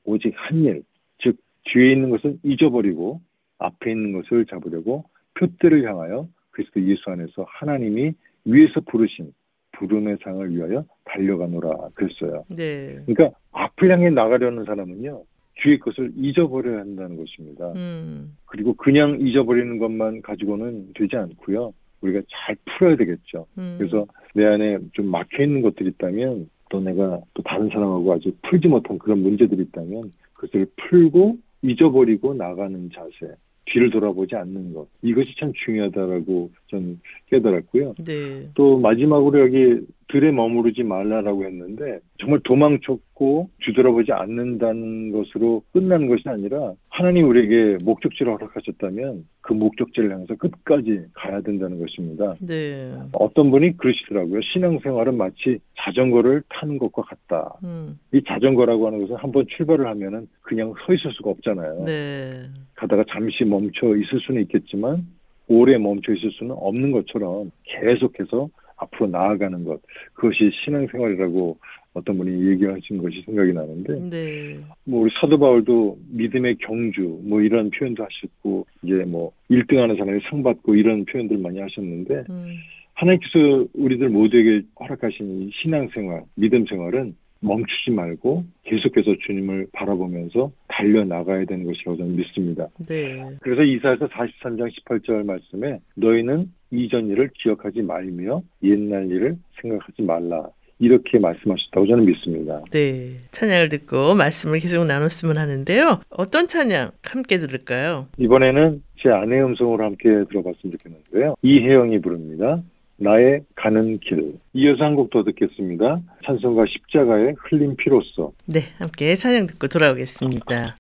오직 0.04 0.34
한 0.36 0.64
일, 0.64 0.84
즉 1.20 1.38
뒤에 1.66 1.92
있는 1.92 2.10
것은 2.10 2.40
잊어버리고 2.44 3.22
앞에 3.60 3.92
있는 3.92 4.14
것을 4.14 4.46
잡으려고 4.46 5.06
표대를 5.36 5.88
향하여 5.88 6.28
그리스도 6.52 6.82
예수 6.84 7.10
안에서 7.10 7.46
하나님이 7.48 8.14
위에서 8.46 8.82
부르신 8.82 9.32
부름의 9.74 10.18
상을 10.24 10.54
위하여 10.54 10.84
달려가노라 11.06 11.90
그랬어요. 11.94 12.46
네. 12.50 13.04
그러니까 13.06 13.38
앞을 13.52 13.92
향해 13.92 14.10
나가려는 14.10 14.66
사람은요 14.66 15.24
뒤의 15.62 15.80
것을 15.80 16.12
잊어버려야 16.16 16.80
한다는 16.80 17.18
것입니다. 17.18 17.72
음, 17.76 18.36
그리고 18.46 18.74
그냥 18.74 19.20
잊어버리는 19.20 19.78
것만 19.78 20.22
가지고는 20.24 20.94
되지 20.96 21.16
않고요. 21.16 21.74
우리가 22.02 22.22
잘 22.30 22.56
풀어야 22.66 22.96
되겠죠. 22.98 23.46
음, 23.58 23.76
그래서 23.78 24.06
내 24.34 24.46
안에 24.46 24.80
좀 24.94 25.08
막혀 25.08 25.44
있는 25.44 25.62
것들이 25.62 25.90
있다면 25.90 26.50
또 26.70 26.80
내가 26.80 27.20
또 27.34 27.44
다른 27.44 27.70
사람하고 27.70 28.14
아직 28.14 28.36
풀지 28.44 28.68
못한 28.68 28.98
그런 28.98 29.22
문제들이 29.22 29.62
있다면 29.64 30.12
그것을 30.34 30.68
풀고 30.78 31.38
잊어버리고 31.62 32.34
나가는 32.34 32.90
자세. 32.94 33.36
뒤를 33.66 33.90
돌아보지 33.90 34.36
않는 34.36 34.74
것. 34.74 34.88
이것이 35.02 35.34
참 35.40 35.54
중요하다라고 35.66 36.52
전 36.68 37.00
깨달았고요. 37.30 37.96
네. 38.04 38.50
또 38.54 38.80
마지막으로 38.80 39.40
여기 39.40 39.80
들에 40.12 40.32
머무르지 40.32 40.84
말라라고 40.84 41.46
했는데 41.46 42.00
정말 42.20 42.40
도망쳤고 42.44 43.50
뒤돌아보지 43.64 44.12
않는다는 44.12 45.12
것으로 45.12 45.64
끝나는 45.72 46.08
것이 46.08 46.24
아니라 46.28 46.74
하나님 46.90 47.30
우리에게 47.30 47.78
목적지를 47.84 48.34
허락하셨다면 48.34 49.26
그 49.42 49.54
목적지를 49.54 50.12
향해서 50.12 50.36
끝까지 50.36 51.06
가야 51.14 51.42
된다는 51.42 51.80
것입니다. 51.80 52.36
네. 52.42 52.94
어떤 53.14 53.52
분이 53.52 53.78
그러시더라고요. 53.78 54.42
신앙생활은 54.54 55.16
마치 55.16 55.60
자전거를 55.78 56.44
타는 56.50 56.78
것과 56.78 57.04
같다. 57.04 57.56
음, 57.64 57.98
이 58.14 58.22
자전거라고 58.28 58.88
하는 58.88 59.02
것은 59.02 59.16
한번 59.16 59.46
출발을 59.48 59.88
하면은 59.88 60.28
그냥 60.42 60.74
서 60.86 60.94
있을 60.94 61.12
수가 61.14 61.30
없잖아요. 61.32 61.86
네. 61.86 62.44
가다가 62.76 63.06
잠시 63.10 63.46
멈춰 63.46 63.96
있을 63.96 64.20
수는 64.20 64.42
있겠지만 64.44 65.08
오래 65.48 65.78
멈춰 65.78 66.14
있을 66.14 66.32
수는 66.32 66.56
없는 66.58 66.92
것처럼 66.92 67.52
계속해서 67.64 68.50
앞으로 68.82 69.08
나아가는 69.08 69.64
것 69.64 69.82
그것이 70.14 70.52
신앙생활이라고 70.64 71.58
어떤 71.94 72.18
분이 72.18 72.52
얘기하신 72.52 72.98
것이 73.00 73.22
생각이 73.26 73.54
나는데 73.54 74.00
네. 74.10 74.60
뭐 74.86 75.02
우리 75.02 75.12
사도 75.20 75.38
바울도 75.38 75.98
믿음의 76.10 76.58
경주 76.60 77.20
뭐 77.24 77.42
이런 77.42 77.70
표현도 77.70 78.04
하셨고 78.04 78.66
이제 78.84 78.94
뭐 79.06 79.32
1등하는 79.50 79.98
사람이 79.98 80.22
상 80.30 80.42
받고 80.42 80.76
이런 80.76 81.06
표현들 81.06 81.38
많이 81.38 81.60
하셨는데 81.60 82.24
음, 82.30 82.56
하나님께서 82.94 83.68
우리들 83.74 84.10
모두에게 84.10 84.66
허락하신 84.80 85.42
이 85.42 85.52
신앙생활 85.62 86.24
믿음 86.36 86.66
생활은 86.66 87.16
멈추지 87.42 87.92
말고 87.92 88.46
계속해서 88.64 89.16
주님을 89.26 89.68
바라보면서 89.74 90.52
달려 90.68 91.04
나가야 91.04 91.46
되는 91.46 91.66
것이라고 91.66 91.98
저는 91.98 92.16
믿습니다. 92.16 92.68
네. 92.88 93.38
그래서 93.42 93.64
이사에서 93.64 94.08
43장 94.08 94.72
18절 94.72 95.26
말씀에 95.26 95.80
너희는 95.96 96.52
이전 96.72 97.08
일을 97.10 97.30
기억하지 97.34 97.82
말며 97.82 98.42
옛날 98.64 99.12
일을 99.12 99.38
생각하지 99.62 100.04
말라. 100.04 100.48
이렇게 100.80 101.20
말씀하셨다고 101.20 101.86
저는 101.86 102.06
믿습니다. 102.06 102.62
네. 102.72 103.18
찬양을 103.30 103.70
듣고 103.70 104.16
말씀을 104.16 104.60
계속 104.60 104.84
나눴으면 104.86 105.38
하는데요. 105.38 106.02
어떤 106.10 106.48
찬양 106.48 106.90
함께 107.04 107.38
들을까요? 107.38 108.08
이번에는 108.18 108.82
제 108.98 109.10
아내의 109.10 109.44
음성으로 109.44 109.84
함께 109.84 110.10
들어봤으면 110.30 110.78
좋겠는데요. 110.78 111.36
이혜영이 111.44 112.02
부릅니다. 112.02 112.64
나의 113.02 113.42
가는 113.56 114.00
길. 114.00 114.34
이어서 114.54 114.84
한 114.84 114.96
곡 114.96 115.10
더 115.10 115.24
듣겠습니다. 115.24 116.00
찬송가 116.26 116.66
십자가의 116.68 117.36
흘린 117.40 117.76
피로써. 117.78 118.32
네. 118.46 118.62
함께 118.78 119.16
찬양 119.16 119.48
듣고 119.48 119.68
돌아오겠습니다. 119.68 120.78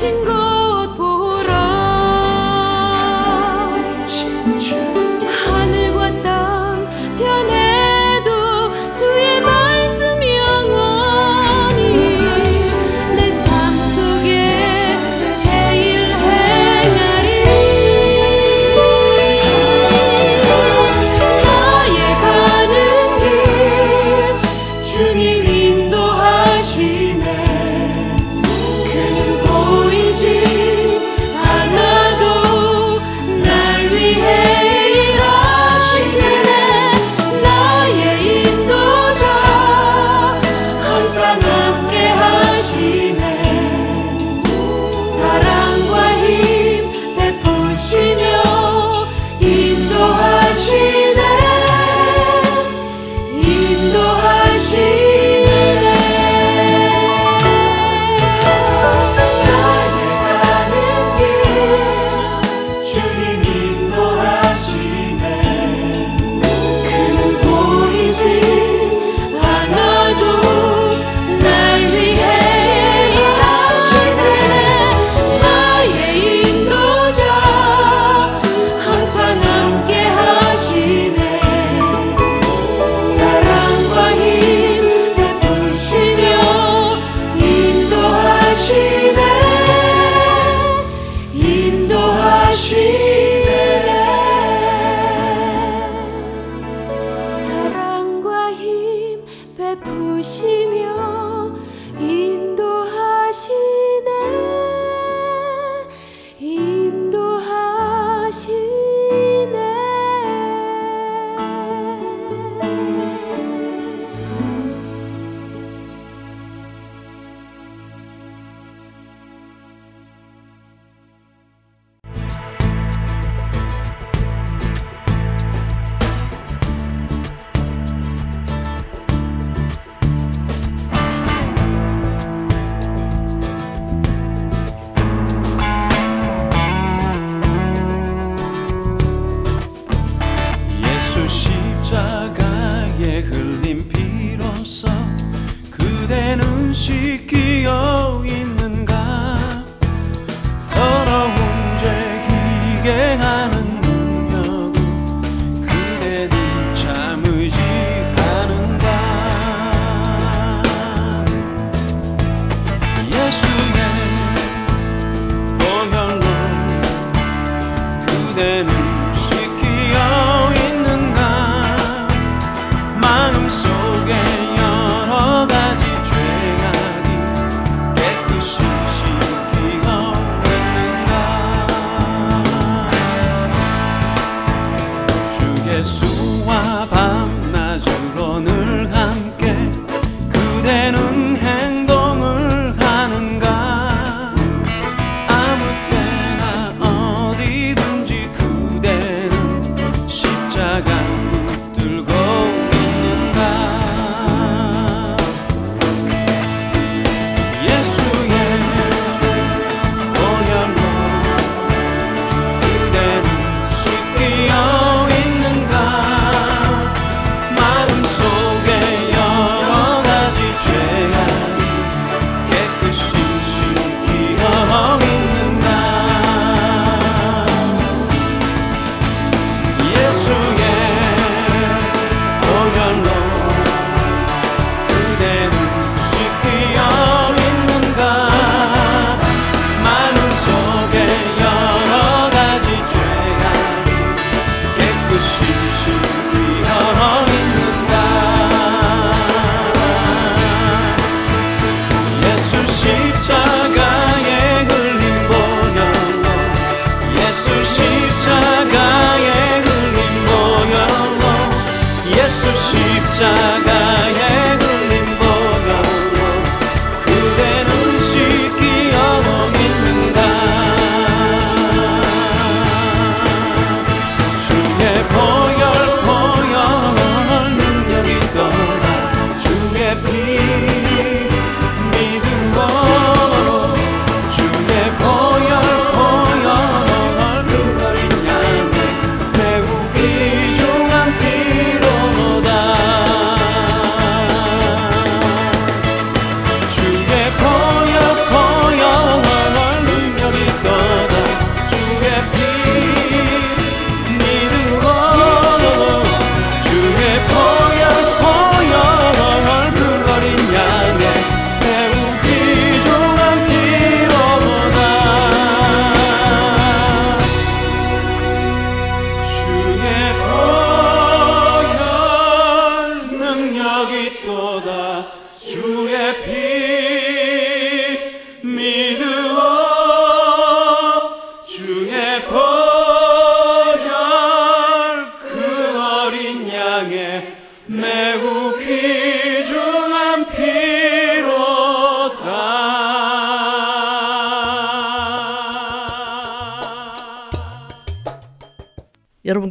신곳 0.00 0.37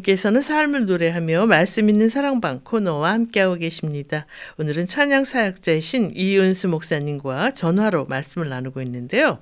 여러분께서는 0.07 0.41
삶을 0.41 0.85
노래하며 0.85 1.45
말씀 1.45 1.89
있는 1.89 2.07
사랑방 2.07 2.61
코너와 2.63 3.11
함께하고 3.11 3.55
계십니다. 3.55 4.25
오늘은 4.57 4.85
찬양 4.85 5.25
사역자이신 5.25 6.13
이은수 6.15 6.69
목사님과 6.69 7.51
전화로 7.51 8.05
말씀을 8.05 8.47
나누고 8.47 8.81
있는데요. 8.81 9.39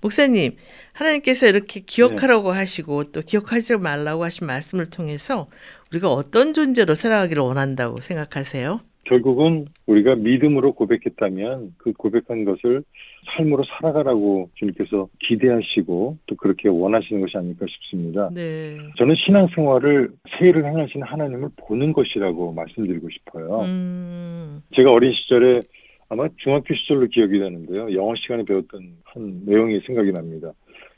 목사님, 0.00 0.56
하나님께서 0.92 1.48
이렇게 1.48 1.80
기억하라고 1.80 2.52
네. 2.52 2.58
하시고 2.58 3.12
또 3.12 3.22
기억하지 3.22 3.76
말라고 3.76 4.24
하신 4.24 4.46
말씀을 4.46 4.88
통해서 4.88 5.48
우리가 5.90 6.08
어떤 6.08 6.54
존재로 6.54 6.94
살아가기를 6.94 7.42
원한다고 7.42 8.00
생각하세요? 8.00 8.80
결국은 9.04 9.66
우리가 9.86 10.14
믿음으로 10.16 10.72
고백했다면 10.72 11.74
그 11.78 11.92
고백한 11.92 12.44
것을 12.44 12.82
삶으로 13.26 13.64
살아가라고 13.64 14.50
주님께서 14.54 15.08
기대하시고 15.20 16.18
또 16.26 16.36
그렇게 16.36 16.68
원하시는 16.68 17.20
것이 17.20 17.36
아닐까 17.36 17.66
싶습니다. 17.68 18.30
네. 18.34 18.76
저는 18.96 19.14
신앙생활을 19.16 20.10
새 20.38 20.48
일을 20.48 20.64
행하시는 20.64 21.06
하나님을 21.06 21.50
보는 21.56 21.92
것이라고 21.92 22.52
말씀드리고 22.52 23.08
싶어요. 23.10 23.60
음. 23.62 24.60
제가 24.74 24.90
어린 24.90 25.12
시절에 25.12 25.60
아마 26.08 26.28
중학교 26.36 26.74
시절로 26.74 27.06
기억이 27.06 27.38
되는데요. 27.38 27.92
영어 27.94 28.14
시간에 28.14 28.44
배웠던 28.44 28.80
한 29.04 29.42
내용이 29.46 29.80
생각이 29.86 30.12
납니다. 30.12 30.52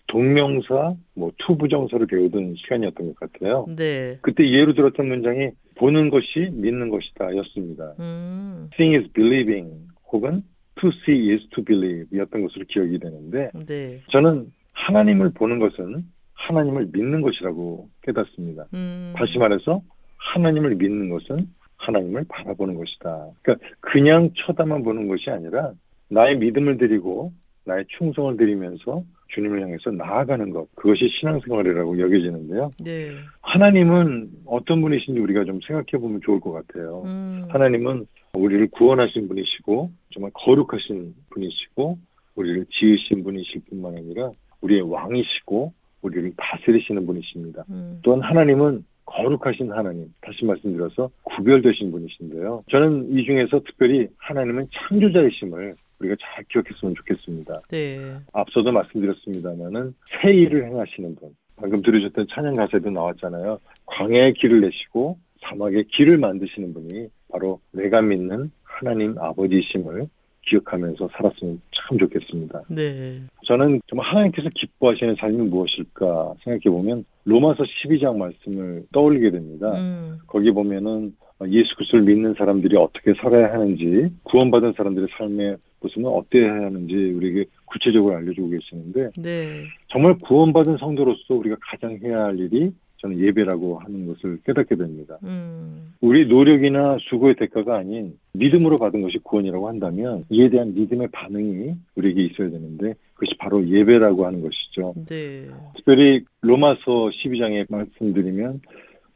동명사, 0.08 0.94
뭐 1.14 1.32
투부정사를 1.38 2.06
배우던 2.06 2.54
시간이었던 2.56 3.14
것 3.14 3.16
같아요. 3.16 3.64
네. 3.76 4.18
그때 4.22 4.48
예로 4.50 4.74
들었던 4.74 5.08
문장이 5.08 5.50
보는 5.76 6.10
것이 6.10 6.48
믿는 6.52 6.90
것이다 6.90 7.36
였습니다. 7.36 7.94
음. 7.98 8.70
Seeing 8.74 9.02
is 9.02 9.12
believing 9.12 9.70
혹은 10.12 10.42
to 10.80 10.90
see 11.02 11.32
is 11.32 11.46
to 11.50 11.64
believe 11.64 12.06
였던 12.18 12.42
것으로 12.42 12.64
기억이 12.68 12.98
되는데 12.98 13.50
네. 13.66 14.00
저는 14.10 14.46
하나님을 14.72 15.32
보는 15.34 15.58
것은 15.58 16.04
하나님을 16.34 16.88
믿는 16.92 17.22
것이라고 17.22 17.88
깨닫습니다. 18.02 18.66
음. 18.74 19.12
다시 19.16 19.38
말해서 19.38 19.82
하나님을 20.18 20.76
믿는 20.76 21.08
것은 21.08 21.48
하나님을 21.78 22.24
바라보는 22.28 22.74
것이다. 22.74 23.28
그러니까 23.42 23.66
그냥 23.80 24.30
쳐다만 24.34 24.82
보는 24.82 25.08
것이 25.08 25.30
아니라 25.30 25.72
나의 26.08 26.38
믿음을 26.38 26.78
드리고 26.78 27.32
나의 27.64 27.84
충성을 27.98 28.36
드리면서 28.36 29.02
주님을 29.28 29.62
향해서 29.62 29.90
나아가는 29.90 30.50
것 30.50 30.66
그것이 30.74 31.08
신앙생활이라고 31.20 31.98
여겨지는데요. 31.98 32.70
네. 32.84 33.10
하나님은 33.42 34.30
어떤 34.46 34.80
분이신지 34.80 35.20
우리가 35.20 35.44
좀 35.44 35.60
생각해 35.66 36.00
보면 36.00 36.20
좋을 36.24 36.40
것 36.40 36.52
같아요. 36.52 37.02
음. 37.06 37.46
하나님은 37.48 38.06
우리를 38.34 38.68
구원하신 38.68 39.28
분이시고 39.28 39.90
정말 40.12 40.30
거룩하신 40.34 41.14
분이시고 41.30 41.98
우리를 42.36 42.66
지으신 42.70 43.24
분이실 43.24 43.62
뿐만 43.68 43.96
아니라 43.96 44.30
우리의 44.60 44.82
왕이시고 44.82 45.72
우리를 46.02 46.32
다스리시는 46.36 47.06
분이십니다. 47.06 47.64
음. 47.70 47.98
또한 48.02 48.20
하나님은 48.20 48.84
거룩하신 49.06 49.72
하나님, 49.72 50.12
다시 50.20 50.44
말씀드려서 50.44 51.08
구별되신 51.22 51.90
분이신데요. 51.92 52.64
저는 52.70 53.16
이 53.16 53.24
중에서 53.24 53.60
특별히 53.60 54.08
하나님은 54.18 54.68
창조자이심을 54.72 55.74
우리가 56.00 56.16
잘 56.20 56.44
기억했으면 56.44 56.94
좋겠습니다. 56.94 57.62
네. 57.70 58.18
앞서도 58.32 58.72
말씀드렸습니다만은 58.72 59.94
새 60.22 60.32
일을 60.32 60.66
행하시는 60.66 61.14
분. 61.16 61.34
방금 61.56 61.80
들으셨던 61.82 62.26
찬양 62.30 62.54
가사에도 62.54 62.90
나왔잖아요. 62.90 63.58
광야의 63.86 64.34
길을 64.34 64.60
내시고 64.60 65.18
사막의 65.40 65.84
길을 65.88 66.18
만드시는 66.18 66.74
분이 66.74 67.08
바로 67.30 67.60
내가 67.72 68.02
믿는 68.02 68.50
하나님 68.62 69.18
아버지이심을 69.18 70.08
기억하면서 70.48 71.08
살았으면 71.12 71.60
참 71.74 71.98
좋겠습니다. 71.98 72.62
네. 72.68 73.20
저는 73.46 73.80
정말 73.88 74.06
하나님께서 74.06 74.48
기뻐하시는 74.54 75.16
삶이 75.18 75.36
무엇일까 75.48 76.34
생각해 76.44 76.74
보면 76.74 77.04
로마서 77.24 77.64
12장 77.64 78.16
말씀을 78.16 78.84
떠올리게 78.92 79.30
됩니다. 79.30 79.72
음. 79.72 80.18
거기 80.26 80.52
보면은 80.52 81.14
예수 81.48 81.74
그리스도를 81.76 82.04
믿는 82.04 82.34
사람들이 82.34 82.76
어떻게 82.76 83.12
살아야 83.14 83.52
하는지 83.52 84.10
구원받은 84.24 84.72
사람들의 84.76 85.08
삶의 85.18 85.56
모습은 85.80 86.06
어때야 86.06 86.52
하는지 86.52 86.94
우리에게 86.94 87.44
구체적으로 87.66 88.16
알려주고 88.16 88.48
계시는데 88.50 89.10
네. 89.20 89.64
정말 89.88 90.18
구원받은 90.20 90.78
성도로서 90.78 91.34
우리가 91.34 91.56
가장 91.60 91.98
해야 92.02 92.24
할 92.24 92.38
일이 92.38 92.72
저는 92.98 93.20
예배라고 93.20 93.78
하는 93.78 94.06
것을 94.06 94.38
깨닫게 94.46 94.74
됩니다. 94.76 95.18
음. 95.22 95.92
우리 96.00 96.26
노력이나 96.26 96.96
수고의 97.02 97.36
대가가 97.36 97.76
아닌 97.76 98.18
믿음으로 98.32 98.78
받은 98.78 99.02
것이 99.02 99.18
구원이라고 99.18 99.68
한다면 99.68 100.24
이에 100.30 100.48
대한 100.48 100.74
믿음의 100.74 101.08
반응이 101.12 101.74
우리에게 101.96 102.24
있어야 102.24 102.50
되는데 102.50 102.94
그것이 103.14 103.36
바로 103.38 103.66
예배라고 103.68 104.26
하는 104.26 104.40
것이죠. 104.40 104.94
네. 105.06 105.46
특별히 105.76 106.24
로마서 106.40 107.10
12장에 107.10 107.66
말씀드리면 107.70 108.60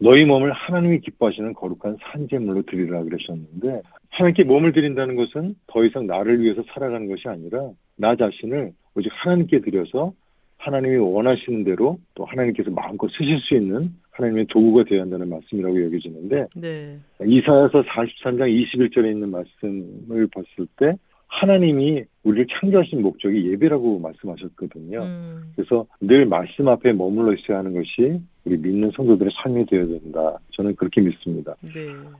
너희 0.00 0.24
몸을 0.24 0.52
하나님이 0.52 1.00
기뻐하시는 1.00 1.52
거룩한 1.52 1.98
산재물로 2.00 2.62
드리라 2.62 3.02
그러셨는데 3.02 3.82
하나님께 4.10 4.44
몸을 4.44 4.72
드린다는 4.72 5.14
것은 5.14 5.54
더 5.66 5.84
이상 5.84 6.06
나를 6.06 6.40
위해서 6.40 6.62
살아가는 6.72 7.06
것이 7.06 7.28
아니라 7.28 7.70
나 7.96 8.16
자신을 8.16 8.72
오직 8.96 9.10
하나님께 9.12 9.60
드려서 9.60 10.12
하나님이 10.56 10.96
원하시는 10.96 11.64
대로 11.64 11.98
또 12.14 12.24
하나님께서 12.24 12.70
마음껏 12.70 13.08
쓰실 13.10 13.38
수 13.40 13.54
있는 13.54 13.90
하나님의 14.10 14.46
도구가 14.46 14.84
되어야 14.84 15.02
한다는 15.02 15.28
말씀이라고 15.28 15.84
여겨지는데 15.84 16.46
네. 16.56 16.98
이사야서 17.24 17.82
43장 17.82 18.48
21절에 18.50 19.10
있는 19.10 19.30
말씀을 19.30 20.28
봤을 20.32 20.66
때 20.76 20.94
하나님이 21.30 22.04
우리를 22.24 22.46
창조하신 22.50 23.02
목적이 23.02 23.50
예배라고 23.52 24.00
말씀하셨거든요. 24.00 24.98
음. 25.00 25.52
그래서 25.54 25.86
늘 26.00 26.26
말씀 26.26 26.68
앞에 26.68 26.92
머물러 26.92 27.34
있어야 27.34 27.58
하는 27.58 27.72
것이 27.72 28.20
우리 28.44 28.58
믿는 28.58 28.90
성도들의 28.96 29.32
삶이 29.42 29.66
되어야 29.66 29.86
된다. 29.86 30.38
저는 30.52 30.74
그렇게 30.76 31.00
믿습니다. 31.00 31.54
네. 31.62 31.70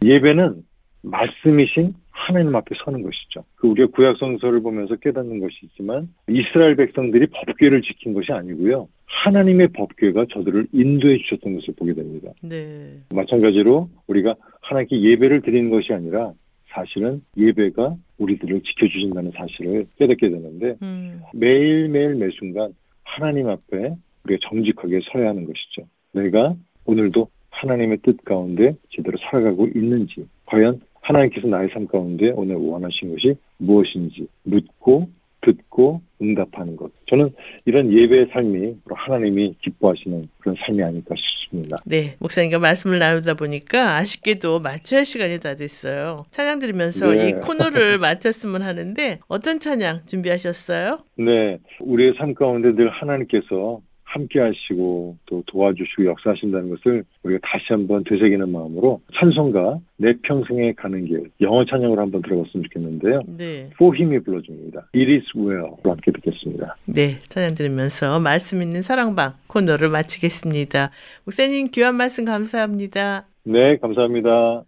예배는 0.05 0.63
말씀이신 1.03 1.95
하나님 2.11 2.55
앞에 2.55 2.75
서는 2.85 3.03
것이죠. 3.03 3.45
그 3.57 3.69
우리가 3.69 3.89
구약 3.93 4.19
성서를 4.19 4.61
보면서 4.61 4.97
깨닫는 4.97 5.41
것이 5.41 5.55
있지만 5.65 6.09
이스라엘 6.29 6.77
백성들이 6.77 7.27
법궤를 7.29 7.83
지킨 7.83 8.13
것이 8.13 8.33
아니고요. 8.33 8.89
하나님의 9.07 9.69
법궤가 9.69 10.27
저들을 10.33 10.67
인도해 10.73 11.19
주셨던 11.19 11.55
것을 11.57 11.75
보게 11.77 11.95
됩니다. 11.95 12.31
네. 12.43 13.01
마찬가지로 13.15 13.89
우리가 14.07 14.35
하나님께 14.61 15.01
예배를 15.01 15.41
드리는 15.41 15.71
것이 15.71 15.93
아니라 15.93 16.33
사실은 16.71 17.23
예배가 17.37 17.97
우리들을 18.19 18.63
지켜주신다는 18.63 19.33
사실을 19.33 19.87
깨닫게 19.99 20.29
되는데 20.31 20.77
음. 20.83 21.21
매일매일 21.35 22.15
매 22.15 22.29
순간 22.39 22.73
하나님 23.05 23.49
앞에 23.49 23.95
우리가 24.25 24.49
정직하게 24.49 25.01
서야 25.13 25.31
하는 25.31 25.45
것이죠. 25.47 25.83
내가 26.13 26.55
오늘도 26.85 27.29
하나님의 27.51 27.99
뜻 28.03 28.25
가운데 28.25 28.75
제대로 28.91 29.19
살아가고 29.19 29.69
있는지 29.75 30.27
과연 30.47 30.81
하나님께서 31.01 31.49
나의 31.49 31.69
삶 31.73 31.87
가운데 31.87 32.31
오늘 32.31 32.57
원하신 32.57 33.13
것이 33.13 33.37
무엇인지 33.59 34.29
묻고 34.45 35.09
듣고 35.43 36.03
응답하는 36.21 36.77
것. 36.77 36.91
저는 37.09 37.33
이런 37.65 37.93
예배의 37.93 38.29
삶이 38.33 38.77
하나님이 38.87 39.57
기뻐하시는 39.63 40.29
그런 40.39 40.57
삶이 40.67 40.83
아닐까 40.83 41.15
싶습니다. 41.17 41.79
네, 41.85 42.17
목사님과 42.19 42.59
말씀을 42.59 42.99
나누다 42.99 43.35
보니까 43.35 43.97
아쉽게도 43.97 44.61
마쳐야 44.61 45.05
시간이 45.05 45.41
다 45.41 45.55
됐어요. 45.55 46.25
찬양 46.31 46.59
들으면서 46.59 47.11
네. 47.11 47.29
이 47.29 47.33
코너를 47.33 47.99
마쳤으면 47.99 48.63
하는데 48.63 49.19
어떤 49.29 49.59
찬양 49.59 50.07
준비하셨어요? 50.07 50.99
네, 51.17 51.59
우리의 51.81 52.15
삶 52.19 52.35
가운데 52.35 52.73
늘 52.75 52.91
하나님께서 52.91 53.81
함께 54.11 54.41
하시고 54.41 55.17
또 55.27 55.43
도와주시고 55.47 56.05
역사하신다는 56.05 56.71
것을 56.71 57.05
우리가 57.23 57.41
다시 57.43 57.67
한번 57.69 58.03
되새기는 58.05 58.51
마음으로 58.51 59.01
찬송가 59.15 59.79
내 59.99 60.15
평생에 60.23 60.73
가는 60.73 61.05
길 61.05 61.31
영어 61.41 61.65
찬양으로 61.65 62.01
한번 62.01 62.21
들어봤으면 62.23 62.65
좋겠는데요. 62.65 63.23
네. 63.39 63.71
포힘이 63.79 64.19
불러줍니다. 64.21 64.89
It 64.97 65.13
is 65.13 65.25
well 65.37 65.75
함께 65.85 66.11
듣겠습니다. 66.11 66.77
네, 66.87 67.21
찬양 67.29 67.55
들으면서 67.55 68.19
말씀 68.19 68.63
있는 68.63 68.83
사랑방 68.83 69.35
코너를 69.47 69.89
마치겠습니다. 69.91 70.91
목사님 71.25 71.69
귀한 71.71 71.95
말씀 71.95 72.25
감사합니다. 72.25 73.27
네, 73.45 73.77
감사합니다. 73.77 74.65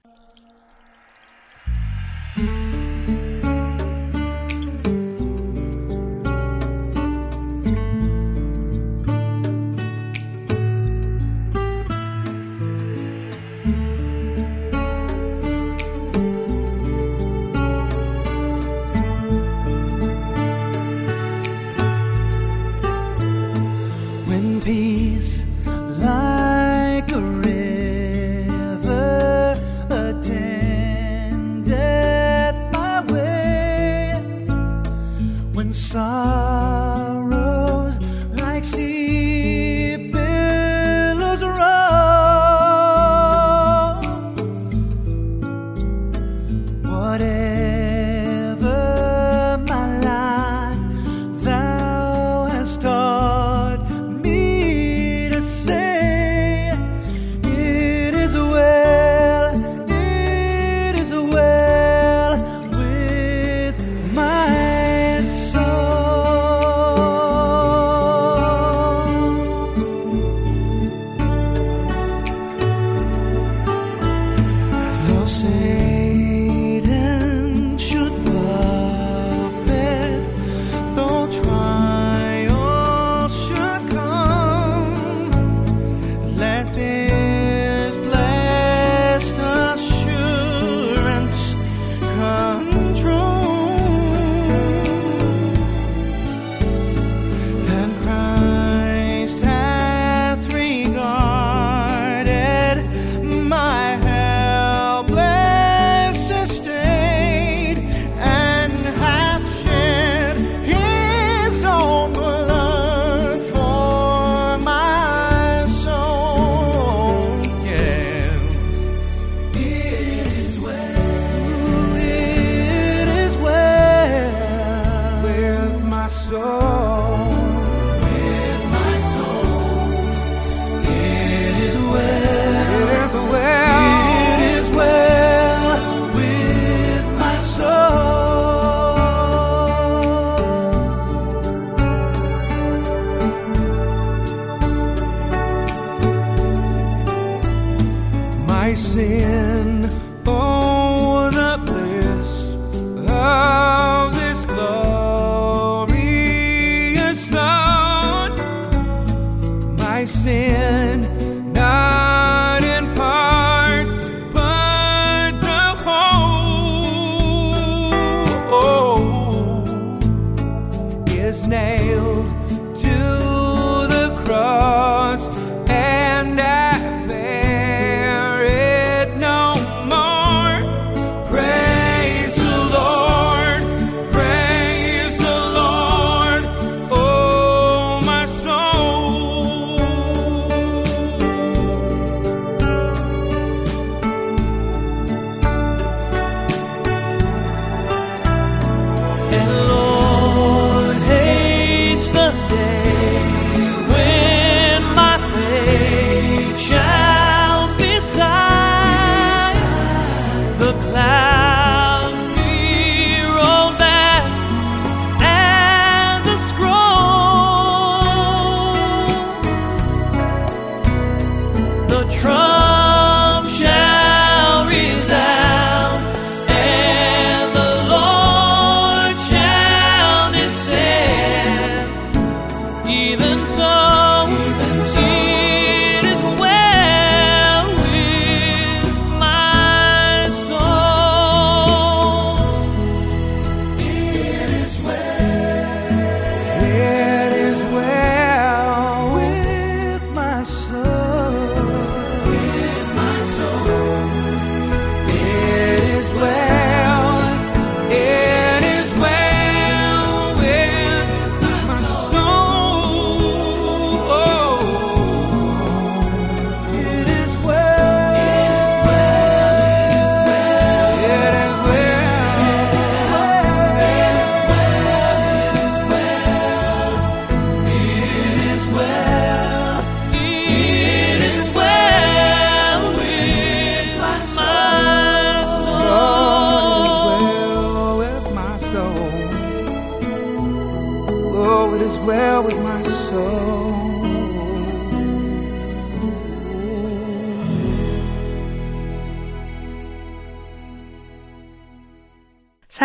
be 24.73 25.02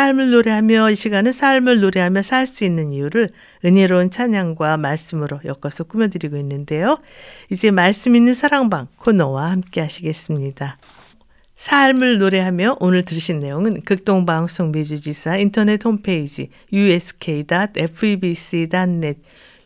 삶을 0.08 0.32
노래하며 0.32 0.92
이 0.92 0.96
시간은 0.96 1.34
삶을 1.34 1.82
노래하며 1.82 2.22
살 2.22 2.48
수 2.48 2.64
있는 2.64 2.94
이유를 2.94 3.32
은혜로운 3.66 4.10
찬양과 4.10 4.78
말씀으로 4.78 5.42
엮어서 5.44 5.84
꾸며드리고 5.84 6.38
있는데요. 6.38 6.98
이제 7.50 7.72
말씀 7.72 8.16
있는 8.16 8.34
사랑방 8.34 8.88
코너와 8.96 9.52
함께 9.52 9.82
하시겠습니다. 9.82 10.78
삶을 11.58 12.20
노래하며 12.20 12.78
오늘 12.80 13.04
들으신 13.04 13.40
내용은 13.40 13.82
극동방송 13.82 14.72
미주지사 14.72 15.36
인터넷 15.38 15.84
홈페이지 15.84 16.52
usk.febc.net 16.72 19.20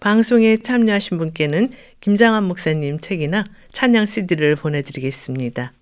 방송에 0.00 0.56
참여하신 0.56 1.18
분께는 1.18 1.68
김장한 2.00 2.44
목사님 2.44 3.00
책이나 3.00 3.44
찬양 3.72 4.06
CD를 4.06 4.56
보내드리겠습니다. 4.56 5.74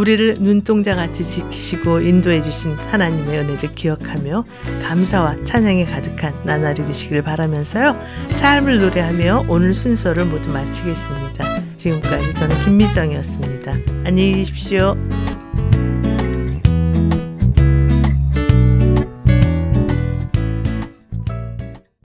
우리를 0.00 0.36
눈동자같이 0.40 1.22
지키시고 1.22 2.00
인도해 2.00 2.40
주신 2.40 2.72
하나님의 2.72 3.40
은혜를 3.40 3.74
기억하며 3.74 4.44
감사와 4.82 5.44
찬양이 5.44 5.84
가득한 5.84 6.32
나날이 6.44 6.82
되시길 6.86 7.20
바라면서요. 7.20 7.94
삶을 8.30 8.80
노래하며 8.80 9.44
오늘 9.48 9.74
순서를 9.74 10.24
모두 10.24 10.48
마치겠습니다. 10.48 11.44
지금까지 11.76 12.34
저는 12.34 12.64
김미정이었습니다. 12.64 13.72
안녕히 14.04 14.32
계십시오. 14.32 14.96